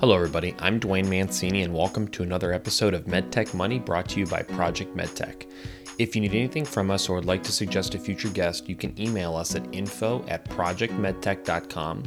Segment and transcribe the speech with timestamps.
[0.00, 0.54] Hello, everybody.
[0.60, 4.42] I'm Dwayne Mancini, and welcome to another episode of MedTech Money brought to you by
[4.42, 5.50] Project MedTech.
[5.98, 8.76] If you need anything from us or would like to suggest a future guest, you
[8.76, 12.04] can email us at info at projectmedtech.com.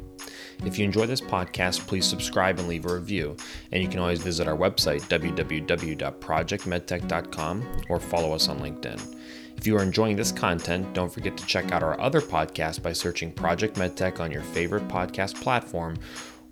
[0.63, 3.35] If you enjoy this podcast, please subscribe and leave a review.
[3.73, 9.17] And you can always visit our website, www.projectmedtech.com, or follow us on LinkedIn.
[9.57, 12.93] If you are enjoying this content, don't forget to check out our other podcast by
[12.93, 15.97] searching Project MedTech on your favorite podcast platform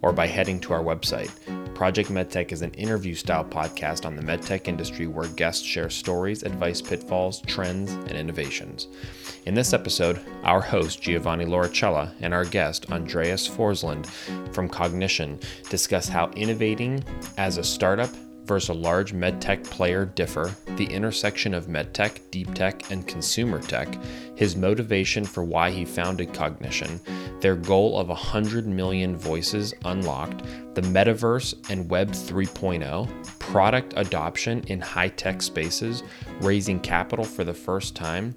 [0.01, 1.31] or by heading to our website.
[1.75, 6.43] Project MedTech is an interview style podcast on the medtech industry where guests share stories,
[6.43, 8.87] advice, pitfalls, trends, and innovations.
[9.45, 14.05] In this episode, our host Giovanni Lauricella and our guest Andreas Forsland
[14.53, 17.03] from Cognixion discuss how innovating
[17.37, 18.09] as a startup
[18.49, 23.87] versus a large medtech player differ, the intersection of medtech, deep tech, and consumer tech,
[24.35, 26.99] his motivation for why he founded Cognixion,
[27.41, 30.43] their goal of 100 million voices unlocked,
[30.73, 36.01] the metaverse and Web 3.0, product adoption in high tech spaces,
[36.41, 38.33] raising capital for the first time,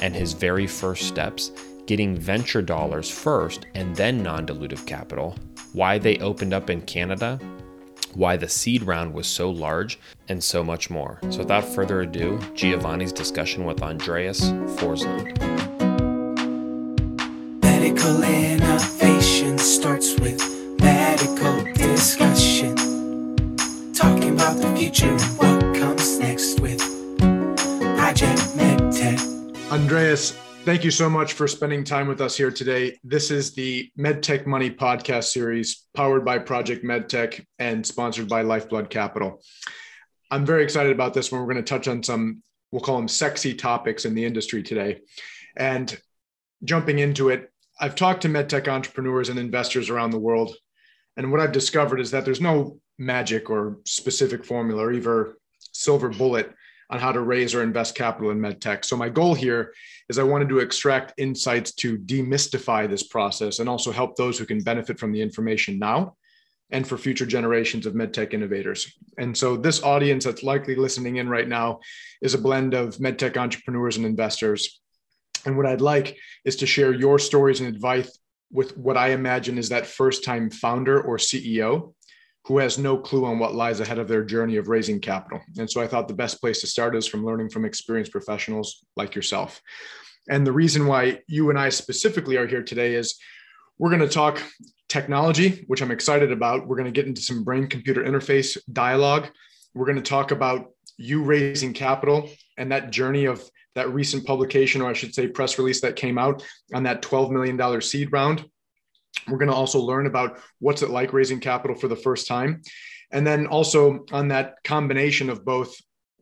[0.00, 1.52] and his very first steps,
[1.86, 5.36] getting venture dollars first and then non dilutive capital,
[5.72, 7.38] why they opened up in Canada,
[8.14, 11.18] why the seed round was so large, and so much more.
[11.30, 14.40] So, without further ado, Giovanni's discussion with Andreas
[14.76, 15.38] Forsland.
[17.62, 20.40] Medical innovation starts with
[20.80, 22.76] medical discussion.
[23.94, 26.80] Talking about the future and what comes next with
[27.96, 29.70] Project MedTech.
[29.70, 32.96] Andreas, Thank you so much for spending time with us here today.
[33.02, 38.88] This is the MedTech Money podcast series powered by Project MedTech and sponsored by Lifeblood
[38.88, 39.42] Capital.
[40.30, 41.40] I'm very excited about this one.
[41.40, 45.00] We're going to touch on some, we'll call them sexy topics in the industry today.
[45.56, 46.00] And
[46.62, 50.54] jumping into it, I've talked to MedTech entrepreneurs and investors around the world.
[51.16, 55.32] And what I've discovered is that there's no magic or specific formula or even
[55.72, 56.54] silver bullet
[56.92, 58.84] on how to raise or invest capital in medtech.
[58.84, 59.72] So my goal here
[60.08, 64.46] is I wanted to extract insights to demystify this process and also help those who
[64.46, 66.16] can benefit from the information now
[66.70, 68.94] and for future generations of medtech innovators.
[69.18, 71.80] And so this audience that's likely listening in right now
[72.22, 74.80] is a blend of medtech entrepreneurs and investors.
[75.44, 78.18] And what I'd like is to share your stories and advice
[78.50, 81.94] with what I imagine is that first time founder or CEO
[82.44, 85.40] who has no clue on what lies ahead of their journey of raising capital.
[85.58, 88.84] And so I thought the best place to start is from learning from experienced professionals
[88.96, 89.60] like yourself.
[90.28, 93.18] And the reason why you and I specifically are here today is
[93.78, 94.42] we're going to talk
[94.88, 96.66] technology, which I'm excited about.
[96.66, 99.28] We're going to get into some brain computer interface dialogue.
[99.74, 100.66] We're going to talk about
[100.98, 102.28] you raising capital
[102.58, 103.42] and that journey of
[103.74, 107.30] that recent publication, or I should say, press release that came out on that $12
[107.30, 108.44] million seed round.
[109.28, 112.62] We're going to also learn about what's it like raising capital for the first time.
[113.10, 115.74] And then also on that combination of both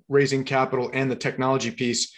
[0.09, 2.13] raising capital and the technology piece,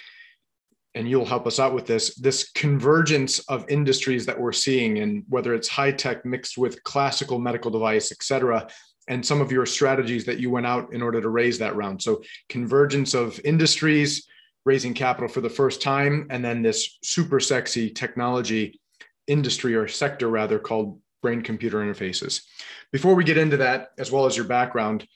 [0.94, 5.24] and you'll help us out with this this convergence of industries that we're seeing and
[5.28, 8.66] whether it's high tech mixed with classical medical device et cetera
[9.08, 12.02] and some of your strategies that you went out in order to raise that round
[12.02, 14.26] so convergence of industries
[14.64, 18.78] raising capital for the first time and then this super sexy technology
[19.26, 22.42] industry or sector rather called brain computer interfaces.
[22.90, 25.06] Before we get into that, as well as your background,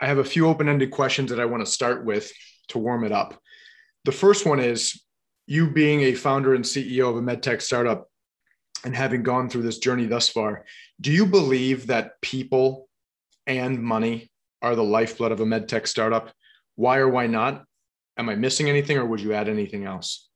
[0.00, 2.32] I have a few open ended questions that I want to start with
[2.68, 3.40] to warm it up.
[4.04, 5.02] The first one is
[5.46, 8.08] you being a founder and CEO of a medtech startup
[8.84, 10.64] and having gone through this journey thus far,
[11.00, 12.88] do you believe that people
[13.46, 14.30] and money
[14.62, 16.32] are the lifeblood of a medtech startup?
[16.76, 17.64] Why or why not?
[18.16, 20.27] Am I missing anything or would you add anything else?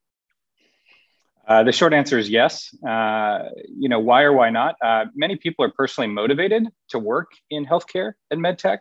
[1.46, 2.74] Uh, the short answer is yes.
[2.86, 4.76] Uh, you know, why or why not?
[4.82, 8.78] Uh, many people are personally motivated to work in healthcare and medtech,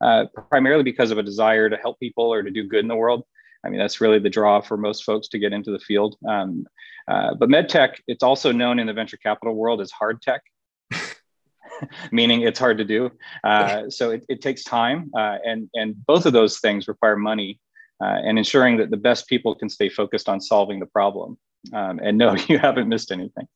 [0.00, 2.96] uh, primarily because of a desire to help people or to do good in the
[2.96, 3.24] world.
[3.64, 6.16] I mean, that's really the draw for most folks to get into the field.
[6.28, 6.66] Um,
[7.08, 10.42] uh, but medtech, it's also known in the venture capital world as hard tech.
[12.12, 13.10] meaning it's hard to do.
[13.42, 17.58] Uh, so it, it, takes time, and and both of those things require money,
[18.04, 21.36] and ensuring that the best people can stay focused on solving the problem
[21.72, 23.46] um, and no, you haven't missed anything.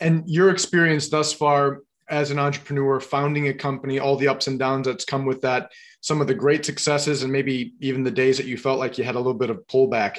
[0.00, 4.58] And your experience thus far as an entrepreneur, founding a company, all the ups and
[4.58, 8.36] downs that's come with that, some of the great successes, and maybe even the days
[8.36, 10.18] that you felt like you had a little bit of pullback.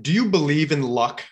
[0.00, 1.22] Do you believe in luck?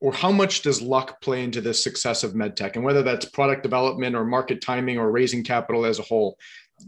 [0.00, 2.76] Or how much does luck play into the success of medtech?
[2.76, 6.36] And whether that's product development or market timing or raising capital as a whole,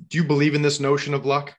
[0.09, 1.55] do you believe in this notion of luck?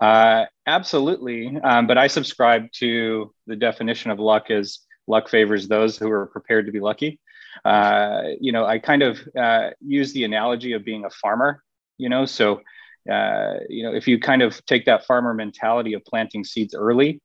[0.00, 1.56] Uh, absolutely.
[1.62, 6.26] Um, but I subscribe to the definition of luck as luck favors those who are
[6.26, 7.20] prepared to be lucky.
[7.64, 11.62] uh, you know, I kind of uh, use the analogy of being a farmer.
[11.98, 12.62] You know, so
[13.10, 17.20] uh, you know, if you kind of take that farmer mentality of planting seeds early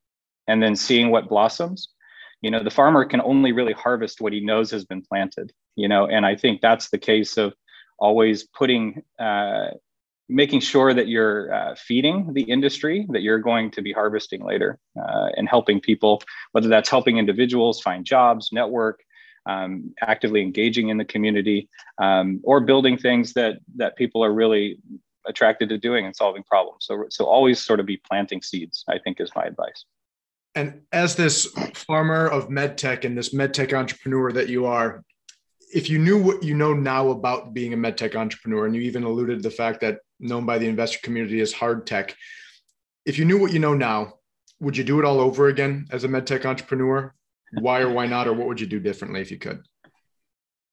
[0.47, 1.89] and then seeing what blossoms,
[2.41, 5.51] you know, the farmer can only really harvest what he knows has been planted.
[5.75, 7.53] You know, and I think that's the case of
[7.99, 9.71] always putting uh,
[10.31, 14.79] making sure that you're uh, feeding the industry that you're going to be harvesting later
[14.97, 16.23] uh, and helping people,
[16.53, 19.01] whether that's helping individuals find jobs, network,
[19.45, 21.69] um, actively engaging in the community,
[22.01, 24.77] um, or building things that that people are really
[25.27, 26.85] attracted to doing and solving problems.
[26.85, 28.85] So, so always sort of be planting seeds.
[28.87, 29.85] I think is my advice.
[30.55, 35.03] And as this farmer of medtech and this medtech entrepreneur that you are,
[35.73, 39.03] if you knew what you know now about being a medtech entrepreneur, and you even
[39.03, 42.15] alluded to the fact that known by the investor community as hard tech.
[43.05, 44.13] If you knew what you know now,
[44.59, 47.13] would you do it all over again as a medtech entrepreneur?
[47.59, 49.63] Why or why not, or what would you do differently if you could?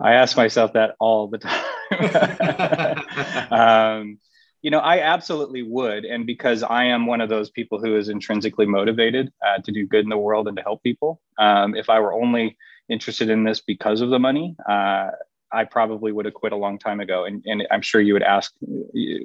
[0.01, 1.65] I ask myself that all the time.
[3.51, 4.19] um,
[4.63, 6.05] you know, I absolutely would.
[6.05, 9.87] And because I am one of those people who is intrinsically motivated uh, to do
[9.87, 12.57] good in the world and to help people, um, if I were only
[12.89, 15.11] interested in this because of the money, uh,
[15.51, 17.25] I probably would have quit a long time ago.
[17.25, 18.53] And, and I'm sure you would ask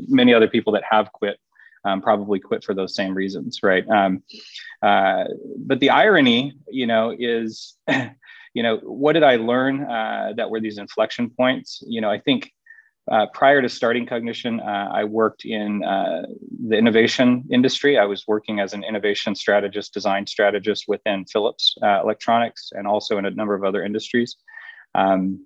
[0.08, 1.38] many other people that have quit
[1.86, 3.88] um, probably quit for those same reasons, right?
[3.90, 4.24] Um,
[4.82, 5.26] uh,
[5.58, 7.76] but the irony, you know, is,
[8.54, 11.84] you know, what did I learn uh, that were these inflection points?
[11.86, 12.54] You know, I think
[13.12, 16.24] uh, prior to starting Cognixion, uh, I worked in uh,
[16.68, 17.98] the innovation industry.
[17.98, 23.18] I was working as an innovation strategist, design strategist within Philips uh, Electronics, and also
[23.18, 24.38] in a number of other industries.
[24.96, 25.46] Um,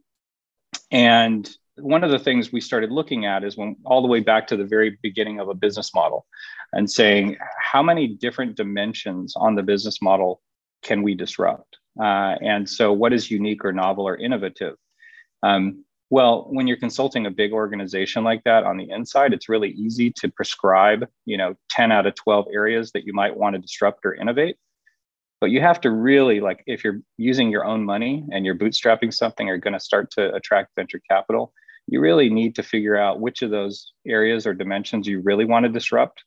[0.92, 4.48] and one of the things we started looking at is when all the way back
[4.48, 6.26] to the very beginning of a business model
[6.74, 10.42] and saying how many different dimensions on the business model
[10.82, 14.76] can we disrupt uh, and so what is unique or novel or innovative
[15.44, 19.72] um, well when you're consulting a big organization like that on the inside it's really
[19.72, 23.62] easy to prescribe you know 10 out of 12 areas that you might want to
[23.62, 24.58] disrupt or innovate
[25.40, 29.14] but you have to really like if you're using your own money and you're bootstrapping
[29.14, 31.54] something or going to start to attract venture capital
[31.88, 35.66] you really need to figure out which of those areas or dimensions you really want
[35.66, 36.24] to disrupt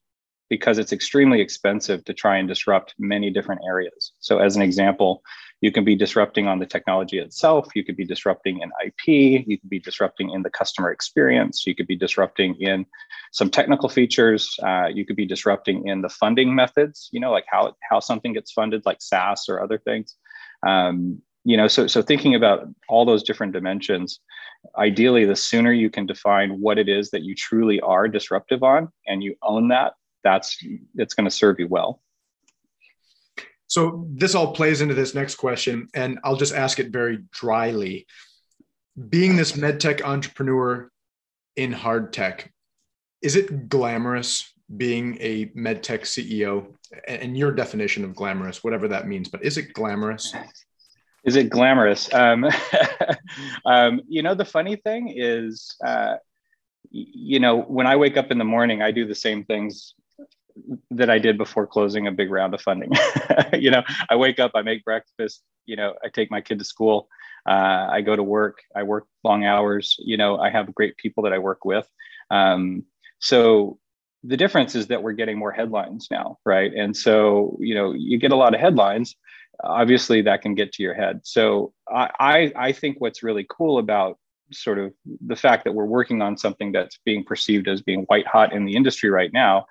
[0.48, 4.12] because it's extremely expensive to try and disrupt many different areas.
[4.18, 5.22] So, as an example,
[5.60, 9.58] you can be disrupting on the technology itself, you could be disrupting in IP, you
[9.58, 12.86] could be disrupting in the customer experience, you could be disrupting in
[13.32, 17.44] some technical features, uh, you could be disrupting in the funding methods, you know, like
[17.48, 20.16] how, how something gets funded, like SaaS or other things.
[20.66, 24.20] Um, you know, so, so thinking about all those different dimensions,
[24.76, 28.88] ideally, the sooner you can define what it is that you truly are disruptive on
[29.06, 30.62] and you own that that's
[30.96, 32.02] it's going to serve you well.
[33.70, 38.04] So this all plays into this next question, and I'll just ask it very dryly.
[39.08, 40.90] Being this medtech entrepreneur
[41.54, 42.52] in hard tech,
[43.22, 46.74] is it glamorous being a medtech CEO?
[47.06, 50.34] And your definition of glamorous, whatever that means, but is it glamorous?
[51.22, 52.12] Is it glamorous?
[52.12, 52.46] Um,
[53.66, 56.16] um, you know, the funny thing is, uh,
[56.90, 59.94] you know, when I wake up in the morning, I do the same things
[60.90, 62.90] that I did before closing a big round of funding.
[63.52, 66.64] you know, I wake up, I make breakfast, you know, I take my kid to
[66.64, 67.08] school,
[67.48, 71.24] uh, I go to work, I work long hours, you know, I have great people
[71.24, 71.86] that I work with.
[72.30, 72.84] Um,
[73.18, 73.78] so
[74.24, 76.72] the difference is that we're getting more headlines now, right?
[76.72, 79.16] And so, you know, you get a lot of headlines.
[79.62, 81.20] Obviously, that can get to your head.
[81.24, 84.18] So, I, I, I think what's really cool about
[84.52, 84.92] sort of
[85.26, 88.64] the fact that we're working on something that's being perceived as being white hot in
[88.64, 89.66] the industry right now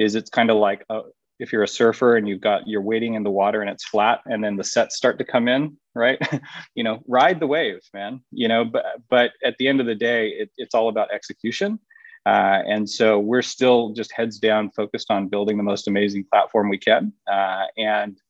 [0.00, 1.02] is it's kind of like a, uh,
[1.38, 4.20] if you're a surfer and you've got you're wading in the water and it's flat
[4.26, 6.18] and then the sets start to come in right?
[6.74, 9.94] You know ride the wave man you know but but at the end of the
[9.94, 11.78] day it, it's all about execution.
[12.26, 16.68] Uh, and so we're still just heads down focused on building the most amazing platform
[16.68, 17.12] we can.
[17.30, 18.20] Uh, and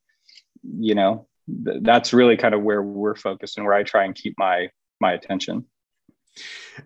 [0.62, 1.26] you know
[1.64, 4.68] th- that's really kind of where we're focused and where i try and keep my
[5.00, 5.64] my attention.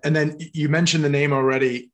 [0.03, 1.91] And then you mentioned the name already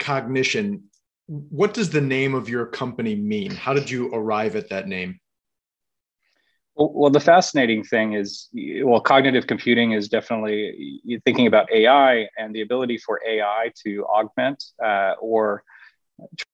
[0.00, 0.82] Cognixion
[1.30, 3.52] what does the name of your company mean?
[3.52, 5.20] How did you arrive at that name?
[6.74, 8.48] Well, the fascinating thing is,
[8.82, 14.64] well, cognitive computing is definitely thinking about AI and the ability for AI to augment
[14.84, 15.62] uh, or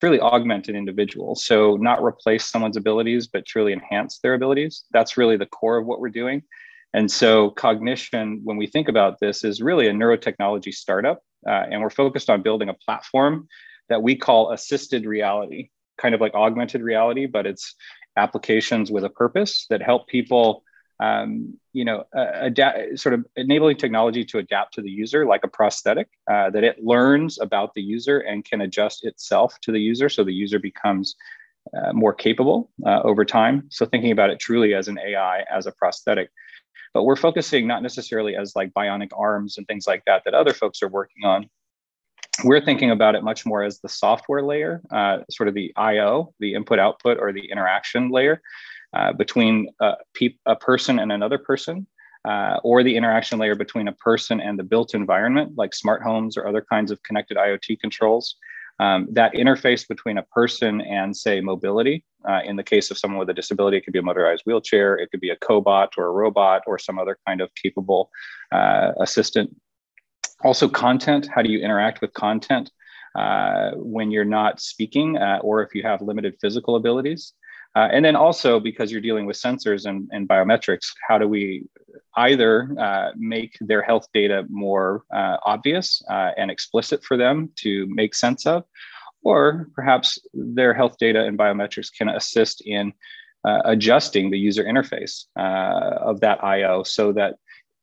[0.00, 1.36] truly augment an individual.
[1.36, 4.84] So, not replace someone's abilities, but truly enhance their abilities.
[4.90, 6.42] That's really the core of what we're doing.
[6.92, 11.22] And so, Cognixion, when we think about this, is really a neurotechnology startup.
[11.48, 13.46] Uh, and we're focused on building a platform
[13.88, 17.74] that we call assisted reality, kind of like augmented reality, but it's
[18.16, 20.64] applications with a purpose that help people
[20.98, 25.44] um, you know, uh, adapt, sort of enabling technology to adapt to the user like
[25.44, 29.80] a prosthetic, uh, that it learns about the user and can adjust itself to the
[29.80, 31.16] user so the user becomes
[31.76, 33.64] uh, more capable uh, over time.
[33.70, 36.30] So thinking about it truly as an AI, as a prosthetic.
[36.94, 40.54] But we're focusing not necessarily as like bionic arms and things like that that other
[40.54, 41.50] folks are working on.
[42.44, 46.34] We're thinking about it much more as the software layer, uh, sort of the I/O,
[46.38, 48.42] the input output, or the interaction layer
[48.94, 51.86] uh, between a, pe- a, person and another person,
[52.26, 56.36] uh, or the interaction layer between a person and the built environment, like smart homes
[56.36, 58.36] or other kinds of connected IoT controls.
[58.78, 62.04] Um, that interface between a person and, say, mobility.
[62.28, 64.96] Uh, in the case of someone with a disability, it could be a motorized wheelchair,
[64.96, 68.10] it could be a cobot or a robot or some other kind of capable
[68.52, 69.54] uh, assistant.
[70.42, 71.28] Also, content.
[71.32, 72.70] How do you interact with content
[73.14, 77.32] uh, when you're not speaking uh, or if you have limited physical abilities?
[77.74, 81.66] Uh, and then also because you're dealing with sensors and, and biometrics, how do we
[82.16, 87.86] either uh, make their health data more uh, obvious uh, and explicit for them to
[87.90, 88.64] make sense of,
[89.22, 92.94] or perhaps their health data and biometrics can assist in
[93.44, 97.34] uh, adjusting the user interface uh, of that IO so that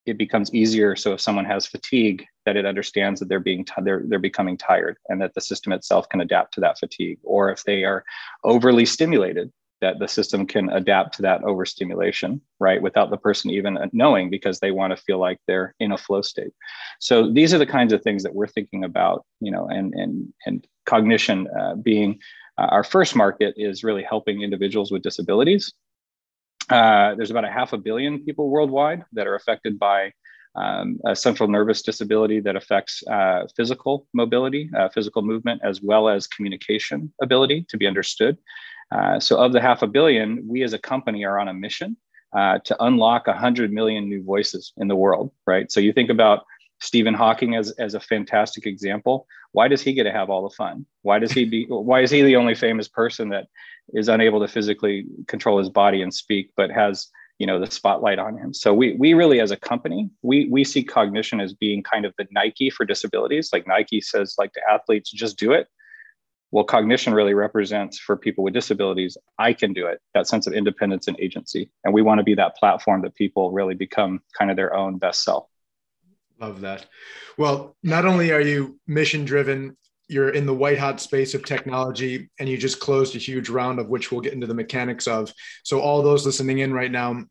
[0.06, 0.96] it becomes easier.
[0.96, 4.58] So if someone has fatigue, that it understands that they're being t- they're they're becoming
[4.58, 7.20] tired, and that the system itself can adapt to that fatigue.
[7.24, 8.04] Or if they are
[8.44, 13.78] overly stimulated, that the system can adapt to that overstimulation, right, without the person even
[13.92, 16.54] knowing because they want to feel like they're in a flow state.
[17.00, 20.34] So these are the kinds of things that we're thinking about, you know, and and
[20.46, 22.20] and Cognixion uh, being
[22.58, 25.74] uh, our first market is really helping individuals with disabilities.
[26.74, 30.12] Uh, there's about a half a billion people worldwide that are affected by
[30.56, 36.10] um, a central nervous disability that affects uh, physical mobility, uh, physical movement, as well
[36.10, 38.40] as communication ability to be understood.
[38.92, 41.96] Uh, so, of the half a billion, we as a company are on a mission
[42.36, 45.72] uh, to unlock 100 million new voices in the world, right?
[45.72, 46.44] So, you think about
[46.84, 49.26] Stephen Hawking as, as a fantastic example.
[49.54, 50.86] Why does he get to have all the fun?
[51.02, 51.66] Why does he be?
[51.70, 53.48] Why is he the only famous person that
[53.94, 57.08] is unable to physically control his body and speak, but has
[57.40, 58.54] you know the spotlight on him?
[58.54, 62.14] So we we really as a company we we see Cognixion as being kind of
[62.18, 63.52] the Nike for disabilities.
[63.54, 65.68] Like Nike says, like to athletes, just do it
[66.52, 70.54] well Cognixion really represents for people with disabilities i can do it that sense of
[70.54, 74.52] independence and agency and we want to be that platform that people really become kind
[74.52, 75.48] of their own best self
[76.40, 76.88] love that
[77.38, 79.76] well not only are you mission driven
[80.08, 83.80] you're in the white hot space of technology and you just closed a huge round
[83.80, 85.32] of which we'll get into the mechanics of
[85.64, 87.24] so all those listening in right now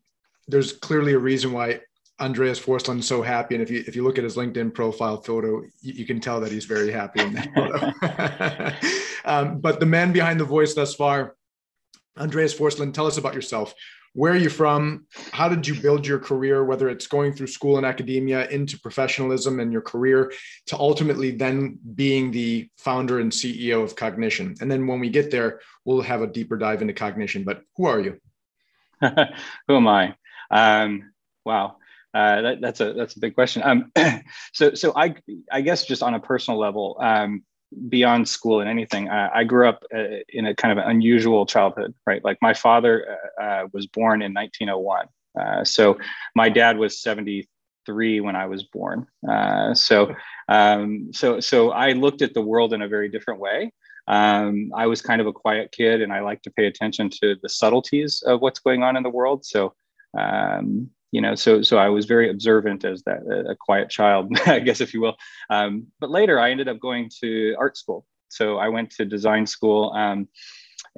[0.47, 1.79] there's clearly a reason why
[2.19, 5.21] Andreas Forsland is so happy, and if you if you look at his LinkedIn profile
[5.21, 8.79] photo, you, you can tell that he's very happy in that
[9.23, 9.25] photo.
[9.25, 11.35] um, but the man behind the voice thus far,
[12.17, 13.73] Andreas Forsland, tell us about yourself.
[14.13, 15.07] Where are you from?
[15.31, 19.59] How did you build your career, whether it's going through school and academia into professionalism
[19.59, 20.31] and your career,
[20.67, 24.61] to ultimately then being the founder and CEO of Cognixion?
[24.61, 27.43] And then when we get there, we'll have a deeper dive into Cognixion.
[27.43, 28.19] But who are you?
[29.01, 30.15] who am I?
[30.51, 31.11] Um,
[31.43, 31.77] wow.
[32.13, 33.63] Uh, that, that's a that's a big question.
[33.63, 33.91] Um,
[34.53, 35.15] so so I
[35.51, 37.43] I guess just on a personal level, um,
[37.89, 41.93] beyond school and anything, I, I grew up uh, in a kind of unusual childhood,
[42.05, 42.23] right?
[42.23, 45.07] Like my father uh, uh was born in 1901,
[45.39, 45.97] uh, so
[46.35, 49.07] my dad was 73 when I was born.
[49.27, 50.15] Uh, so
[50.49, 53.71] um, so so I looked at the world in a very different way.
[54.07, 57.35] Um, I was kind of a quiet kid, and I like to pay attention to
[57.41, 59.45] the subtleties of what's going on in the world.
[59.45, 59.73] So
[60.17, 64.59] um, you know so so i was very observant as that a quiet child i
[64.59, 65.15] guess if you will.
[65.49, 68.05] Um, but later i ended up going to art school.
[68.27, 70.27] So i went to design school um,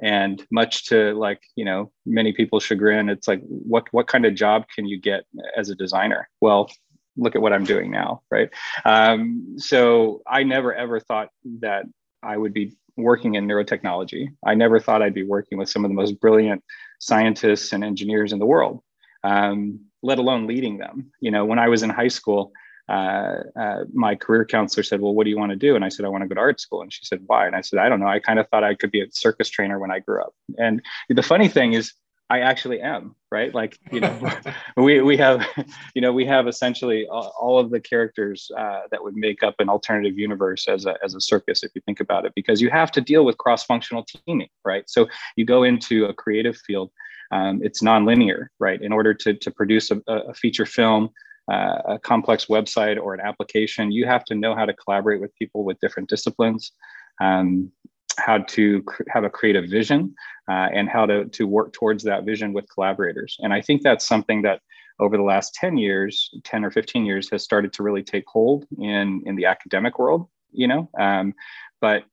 [0.02, 4.34] and much to like you know many people's chagrin it's like what what kind of
[4.34, 5.24] job can you get
[5.56, 6.28] as a designer?
[6.40, 6.70] Well
[7.18, 8.50] look at what i'm doing now right?
[8.84, 11.28] Um, so i never ever thought
[11.60, 11.84] that
[12.22, 14.28] i would be working in neurotechnology.
[14.46, 16.64] I never thought i'd be working with some of the most brilliant
[17.00, 18.80] scientists and engineers in the world
[19.26, 21.10] um, let alone leading them.
[21.20, 22.52] You know, when I was in high school,
[22.88, 25.74] uh, uh, my career counselor said, Well, what do you want to do?
[25.74, 26.82] And I said, I want to go to art school.
[26.82, 27.46] And she said, Why?
[27.46, 28.06] And I said, I don't know.
[28.06, 30.34] I kind of thought I could be a circus trainer when I grew up.
[30.58, 31.92] And the funny thing is,
[32.28, 33.54] I actually am, right?
[33.54, 34.30] Like, you know,
[34.76, 35.46] we, we have,
[35.94, 39.68] you know, we have essentially all, of the characters uh, that would make up an
[39.68, 42.90] alternative universe as a, as a circus, if you think about it, because you have
[42.92, 44.90] to deal with cross functional teaming, right?
[44.90, 46.90] So you go into a creative field
[47.32, 48.80] um, it's nonlinear, right?
[48.80, 51.10] In order to, to produce a, a feature film,
[51.50, 55.34] uh, a complex website or an application, you have to know how to collaborate with
[55.36, 56.72] people with different disciplines,
[57.20, 57.70] um,
[58.18, 60.14] how to cr- have a creative vision,
[60.48, 63.36] uh, and how to, to work towards that vision with collaborators.
[63.40, 64.60] And I think that's something that
[64.98, 68.66] over the last 10 years, 10 or 15 years, has started to really take hold
[68.78, 70.88] in, in the academic world, you know.
[70.98, 71.34] Um,
[71.80, 72.04] but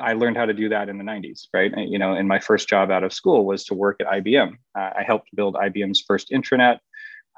[0.00, 1.72] I learned how to do that in the 90s, right?
[1.76, 4.52] You know, and my first job out of school was to work at IBM.
[4.78, 6.78] Uh, I helped build IBM's first intranet.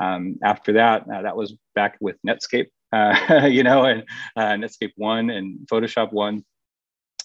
[0.00, 4.04] Um, after that, uh, that was back with Netscape, uh, you know, and
[4.36, 6.44] uh, Netscape 1 and Photoshop 1.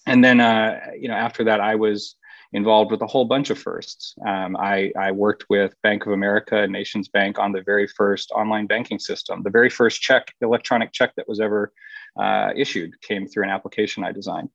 [0.06, 2.16] And then, uh, you know, after that, I was
[2.52, 4.14] involved with a whole bunch of firsts.
[4.26, 8.32] Um, I, I, worked with Bank of America, and Nations Bank, on the very first
[8.32, 9.42] online banking system.
[9.44, 11.72] The very first check, electronic check that was ever
[12.18, 14.48] uh, issued, came through an application I designed.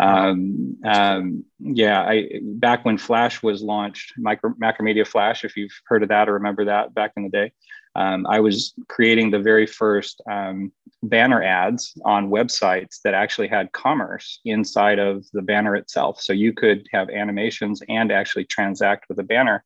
[0.00, 6.02] Um, um, yeah, I back when Flash was launched, Micro, Macromedia Flash, if you've heard
[6.02, 7.52] of that or remember that back in the day,
[7.94, 10.72] um, I was creating the very first um,
[11.02, 16.20] banner ads on websites that actually had commerce inside of the banner itself.
[16.20, 19.64] So you could have animations and actually transact with a banner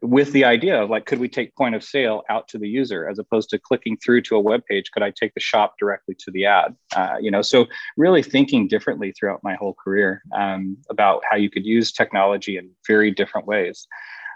[0.00, 3.08] with the idea of like, could we take point of sale out to the user
[3.08, 4.90] as opposed to clicking through to a web page?
[4.90, 6.76] Could I take the shop directly to the ad?
[6.94, 7.66] Uh, you know, so
[7.96, 12.70] really thinking differently throughout my whole career um, about how you could use technology in
[12.86, 13.86] very different ways.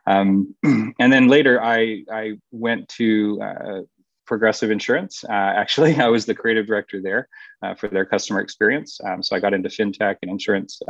[0.06, 3.80] Um, and then later, I I went to uh,
[4.26, 5.24] Progressive Insurance.
[5.24, 7.28] Uh, actually, I was the creative director there
[7.62, 9.00] uh, for their customer experience.
[9.04, 10.80] Um, so I got into fintech and insurance.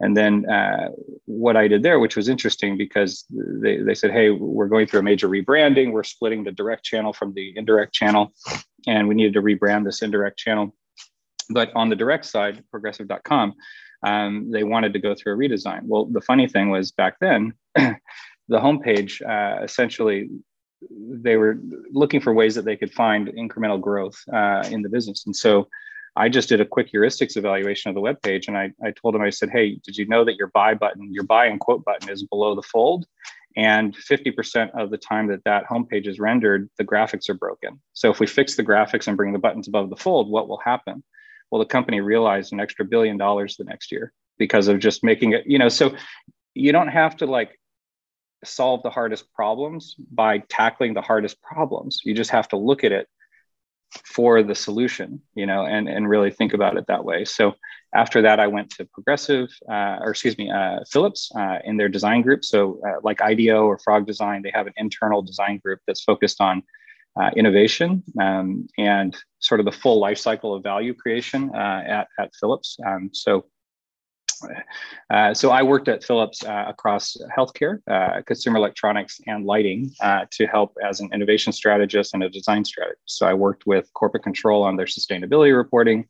[0.00, 0.90] And then uh,
[1.24, 5.00] what I did there, which was interesting because they, they said, hey, we're going through
[5.00, 5.92] a major rebranding.
[5.92, 8.32] We're splitting the direct channel from the indirect channel,
[8.86, 10.74] and we needed to rebrand this indirect channel.
[11.50, 13.54] But on the direct side, progressive.com,
[14.04, 15.82] um, they wanted to go through a redesign.
[15.82, 17.98] Well, the funny thing was back then, the
[18.50, 20.28] homepage uh, essentially
[20.90, 21.58] they were
[21.92, 25.26] looking for ways that they could find incremental growth uh, in the business.
[25.26, 25.68] And so
[26.18, 29.14] I just did a quick heuristics evaluation of the web page, and I, I told
[29.14, 31.84] them, I said, hey, did you know that your buy button, your buy and quote
[31.84, 33.06] button is below the fold?
[33.56, 37.80] And 50% of the time that that homepage is rendered, the graphics are broken.
[37.92, 40.58] So if we fix the graphics and bring the buttons above the fold, what will
[40.58, 41.04] happen?
[41.50, 45.32] Well, the company realized an extra billion dollars the next year because of just making
[45.32, 45.94] it, you know, so
[46.54, 47.58] you don't have to like
[48.44, 52.00] solve the hardest problems by tackling the hardest problems.
[52.04, 53.08] You just have to look at it
[54.04, 57.24] for the solution, you know, and, and really think about it that way.
[57.24, 57.54] So
[57.94, 61.88] after that, I went to Progressive, uh, or excuse me, uh, Philips uh, in their
[61.88, 62.44] design group.
[62.44, 66.40] So uh, like IDEO or Frog Design, they have an internal design group that's focused
[66.40, 66.62] on
[67.20, 72.08] uh, innovation um, and sort of the full life cycle of value creation uh, at,
[72.18, 72.78] at Philips.
[72.86, 73.46] Um, so
[75.10, 80.26] uh, so I worked at Philips uh, across healthcare, uh, consumer electronics, and lighting uh,
[80.32, 83.02] to help as an innovation strategist and a design strategist.
[83.06, 86.06] So I worked with corporate control on their sustainability reporting,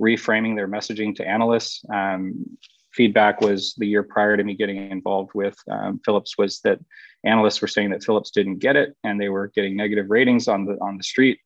[0.00, 1.82] reframing their messaging to analysts.
[1.92, 2.58] Um,
[2.92, 6.78] feedback was the year prior to me getting involved with um, Philips was that
[7.24, 10.64] analysts were saying that Philips didn't get it and they were getting negative ratings on
[10.64, 11.38] the on the street.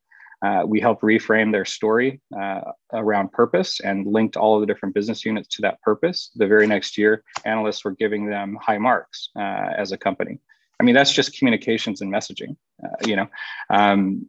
[0.43, 2.61] Uh, we helped reframe their story uh,
[2.93, 6.31] around purpose and linked all of the different business units to that purpose.
[6.35, 10.39] The very next year, analysts were giving them high marks uh, as a company.
[10.81, 12.57] I mean, that's just communications and messaging.
[12.83, 13.29] Uh, you know,
[13.71, 14.27] um,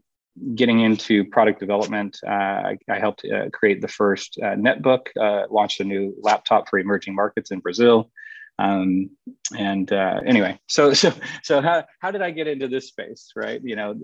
[0.53, 5.07] getting into product development, uh, I, I, helped uh, create the first netbook,
[5.49, 8.11] launched a new laptop for emerging markets in Brazil.
[8.59, 9.09] Um,
[9.57, 11.13] and uh, anyway, so so
[11.43, 13.31] so how how did I get into this space?
[13.35, 13.95] Right, you know,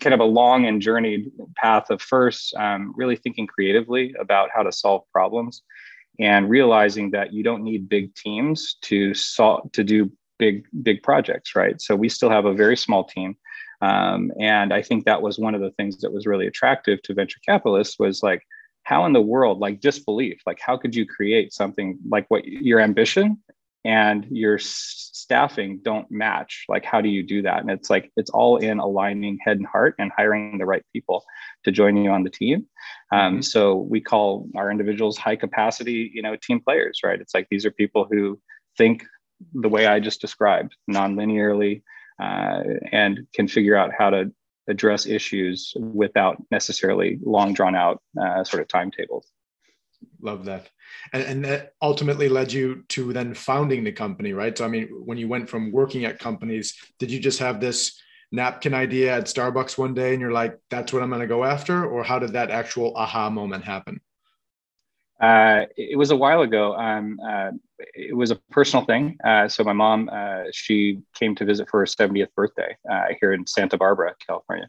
[0.00, 4.62] kind of a long and journeyed path of first um, really thinking creatively about how
[4.62, 5.62] to solve problems,
[6.18, 11.56] and realizing that you don't need big teams to solve to do big big projects.
[11.56, 13.36] Right, so we still have a very small team.
[13.82, 17.12] Um, and I think that was one of the things that was really attractive to
[17.12, 18.42] venture capitalists was like,
[18.84, 22.80] how in the world, like disbelief, like how could you create something like what your
[22.80, 23.36] ambition
[23.86, 27.60] and your staffing don't match like how do you do that?
[27.60, 31.24] And it's like it's all in aligning head and heart and hiring the right people
[31.64, 32.66] to join you on the team.
[33.12, 33.40] Um, mm-hmm.
[33.42, 37.20] so we call our individuals high capacity you know team players right?
[37.20, 38.40] It's like these are people who
[38.76, 39.04] think
[39.52, 41.82] the way i just described non-linearly
[42.22, 44.32] uh, and can figure out how to
[44.68, 49.30] address issues without necessarily long drawn out uh, sort of timetables
[50.20, 50.68] love that
[51.12, 54.88] and, and that ultimately led you to then founding the company right so i mean
[55.04, 58.00] when you went from working at companies did you just have this
[58.32, 61.44] napkin idea at starbucks one day and you're like that's what i'm going to go
[61.44, 64.00] after or how did that actual aha moment happen
[65.20, 66.76] uh, it was a while ago.
[66.76, 67.50] Um, uh,
[67.94, 69.16] it was a personal thing.
[69.24, 73.32] Uh, so my mom, uh, she came to visit for her 70th birthday uh, here
[73.32, 74.68] in Santa Barbara, California.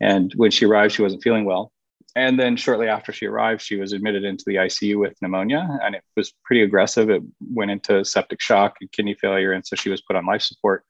[0.00, 1.72] And when she arrived, she wasn't feeling well.
[2.16, 5.94] And then shortly after she arrived, she was admitted into the ICU with pneumonia, and
[5.94, 7.10] it was pretty aggressive.
[7.10, 10.42] It went into septic shock and kidney failure, and so she was put on life
[10.42, 10.84] support.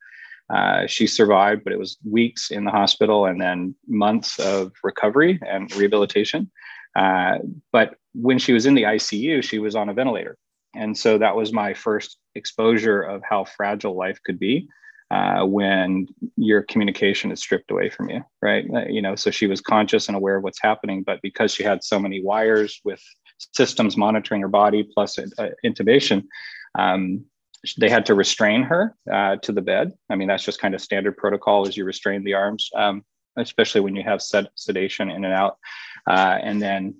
[0.49, 5.39] Uh, she survived, but it was weeks in the hospital and then months of recovery
[5.47, 6.49] and rehabilitation.
[6.95, 7.37] Uh,
[7.71, 10.37] but when she was in the ICU, she was on a ventilator.
[10.75, 14.67] And so that was my first exposure of how fragile life could be
[15.11, 18.65] uh, when your communication is stripped away from you, right?
[18.73, 21.63] Uh, you know, so she was conscious and aware of what's happening, but because she
[21.63, 23.01] had so many wires with
[23.53, 26.23] systems monitoring her body plus uh, intubation,
[26.77, 27.25] um,
[27.77, 29.93] they had to restrain her uh, to the bed.
[30.09, 33.03] I mean, that's just kind of standard protocol as you restrain the arms, um,
[33.37, 35.57] especially when you have sed- sedation in and out.
[36.07, 36.95] Uh, and then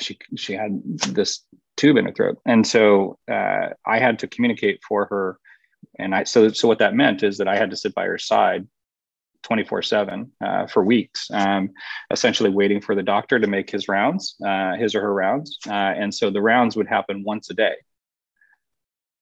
[0.00, 1.44] she she had this
[1.76, 5.38] tube in her throat, and so uh, I had to communicate for her.
[5.98, 8.18] And I so so what that meant is that I had to sit by her
[8.18, 8.66] side
[9.42, 11.70] 24 7 uh, for weeks, um,
[12.10, 15.58] essentially waiting for the doctor to make his rounds, uh, his or her rounds.
[15.66, 17.74] Uh, and so the rounds would happen once a day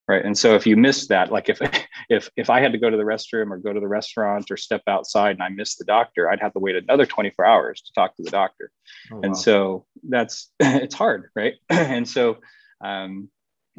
[0.09, 1.61] right and so if you missed that like if
[2.09, 4.57] if if i had to go to the restroom or go to the restaurant or
[4.57, 7.93] step outside and i missed the doctor i'd have to wait another 24 hours to
[7.93, 8.73] talk to the doctor
[9.13, 9.39] oh, and wow.
[9.39, 12.39] so that's it's hard right and so
[12.81, 13.29] um,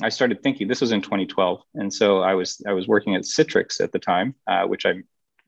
[0.02, 3.24] i started thinking this was in 2012 and so i was i was working at
[3.24, 4.94] citrix at the time uh, which i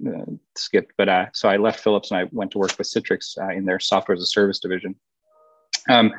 [0.08, 3.38] uh, skipped but uh, so i left philips and i went to work with citrix
[3.42, 4.96] uh, in their software as a service division
[5.90, 6.14] um,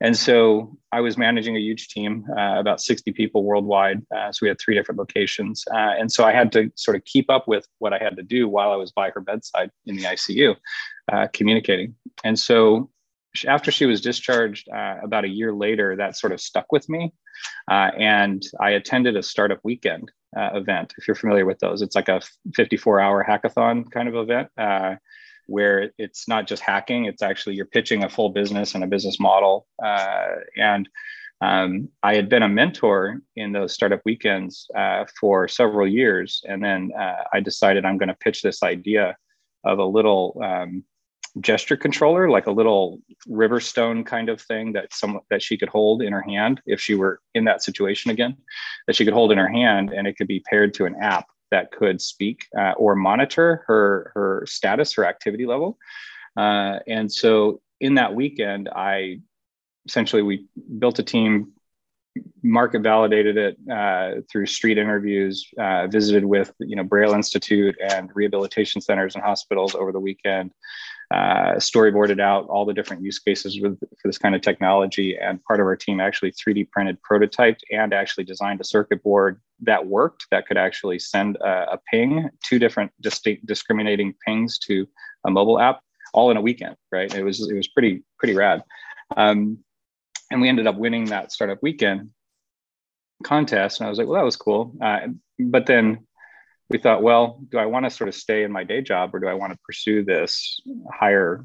[0.00, 4.02] and so I was managing a huge team, uh, about 60 people worldwide.
[4.14, 5.64] Uh, so we had three different locations.
[5.70, 8.48] And so I had to sort of keep up with what I had to do
[8.48, 10.56] while I was by her bedside in the ICU,
[11.32, 11.94] communicating.
[12.24, 12.90] And so
[13.46, 17.12] after she was discharged uh, about a year later, that sort of stuck with me.
[17.70, 21.80] Uh, and I attended a startup weekend event, if you're familiar with those.
[21.80, 22.20] It's like a
[22.54, 24.48] 54 hour hackathon kind of event
[25.46, 29.20] where it's not just hacking, it's actually you're pitching a full business and a business
[29.20, 29.66] model.
[29.84, 30.88] Uh, and
[31.40, 36.42] um, I had been a mentor in those startup weekends uh, for several years.
[36.48, 39.16] And then uh, I decided I'm going to pitch this idea
[39.64, 40.84] of a little um,
[41.40, 46.02] gesture controller, like a little Riverstone kind of thing that some that she could hold
[46.02, 48.36] in her hand if she were in that situation again,
[48.86, 51.26] that she could hold in her hand, and it could be paired to an app
[51.50, 55.78] that could speak uh, or monitor her her status, her activity level.
[56.36, 59.20] Uh, and so in that weekend, I
[59.86, 60.46] essentially we
[60.78, 61.52] built a team,
[62.42, 68.10] market validated it uh, through street interviews, uh, visited with you know Braille Institute and
[68.14, 70.52] rehabilitation centers and hospitals over the weekend,
[71.14, 75.16] uh, storyboarded out all the different use cases with, for this kind of technology.
[75.16, 79.40] And part of our team actually 3D printed, prototyped, and actually designed a circuit board
[79.60, 84.88] that worked that could actually send a, a ping, two different distinct discriminating pings to
[85.24, 85.80] a mobile app,
[86.14, 86.74] all in a weekend.
[86.90, 87.14] Right?
[87.14, 88.64] It was it was pretty pretty rad.
[89.16, 89.58] Um,
[90.32, 92.10] and we ended up winning that startup weekend
[93.22, 94.74] contest, and I was like, well, that was cool.
[94.82, 96.08] Uh, but then
[96.70, 99.20] we thought, well, do I want to sort of stay in my day job or
[99.20, 101.44] do I want to pursue this higher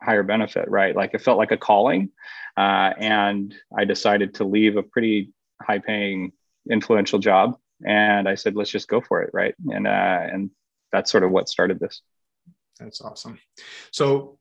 [0.00, 0.68] higher benefit?
[0.68, 0.94] Right?
[0.94, 2.10] Like it felt like a calling,
[2.56, 6.32] uh, and I decided to leave a pretty high paying,
[6.70, 9.54] influential job, and I said, let's just go for it, right?
[9.68, 10.50] And uh, and
[10.92, 12.00] that's sort of what started this.
[12.78, 13.38] That's awesome.
[13.90, 14.38] So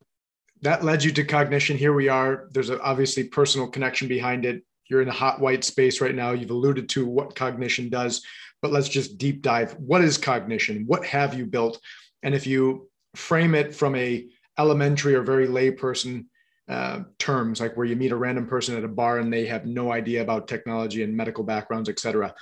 [0.62, 1.76] that led you to Cognixion.
[1.76, 2.48] Here we are.
[2.52, 4.64] There's a, obviously personal connection behind it.
[4.90, 6.32] You're in a hot white space right now.
[6.32, 8.22] You've alluded to what Cognixion does
[8.66, 9.74] but let's just deep dive.
[9.74, 10.88] What is Cognixion?
[10.88, 11.80] What have you built?
[12.24, 14.26] And if you frame it from a
[14.58, 16.26] elementary or very layperson
[16.68, 19.68] uh, terms, like where you meet a random person at a bar and they have
[19.68, 22.34] no idea about technology and medical backgrounds, et cetera,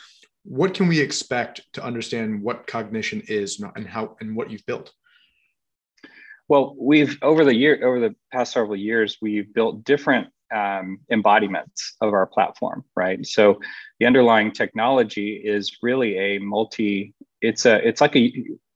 [0.45, 4.93] what can we expect to understand what Cognixion is and how and what you've built?
[6.47, 11.95] Well, we've over the year over the past several years, we've built different um, embodiments
[12.01, 13.25] of our platform, right?
[13.25, 13.59] So
[13.99, 17.13] the underlying technology is really a multi.
[17.41, 18.33] It's a it's like a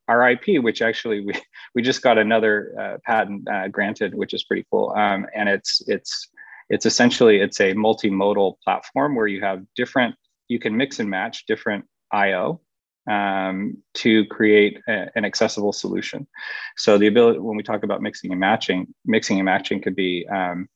[0.08, 1.34] our IP, which actually we
[1.76, 4.94] we just got another uh, patent uh, granted, which is pretty cool.
[4.96, 6.30] Um, and it's it's
[6.70, 10.16] it's essentially it's a multimodal platform where you have different
[10.48, 12.62] you can mix and match different IO
[13.10, 16.28] um, to create a, an accessible solution.
[16.76, 20.28] So the ability when we talk about mixing and matching, mixing and matching could be
[20.28, 20.68] um,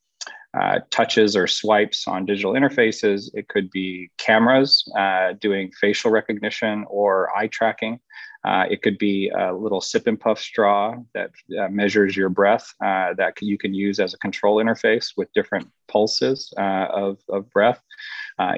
[0.54, 3.30] uh, touches or swipes on digital interfaces.
[3.34, 8.00] It could be cameras uh, doing facial recognition or eye tracking.
[8.44, 12.74] Uh, it could be a little sip and puff straw that uh, measures your breath
[12.84, 17.82] uh, that you can use as a control interface with different pulses of, of breath,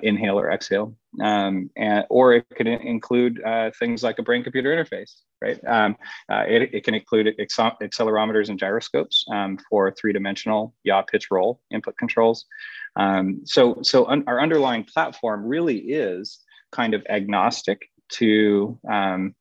[0.01, 0.95] inhale or exhale.
[1.21, 5.11] Um, and, or it could include uh, things like a brain computer interface
[5.43, 5.59] right?
[5.67, 5.97] Um,
[6.31, 11.97] uh, it, it, can include accelerometers and gyroscopes um, for three-dimensional yaw, pitch, roll input
[11.97, 12.45] controls.
[12.95, 16.39] Um, so, so un our underlying platform really is
[16.71, 19.35] kind of agnostic to um,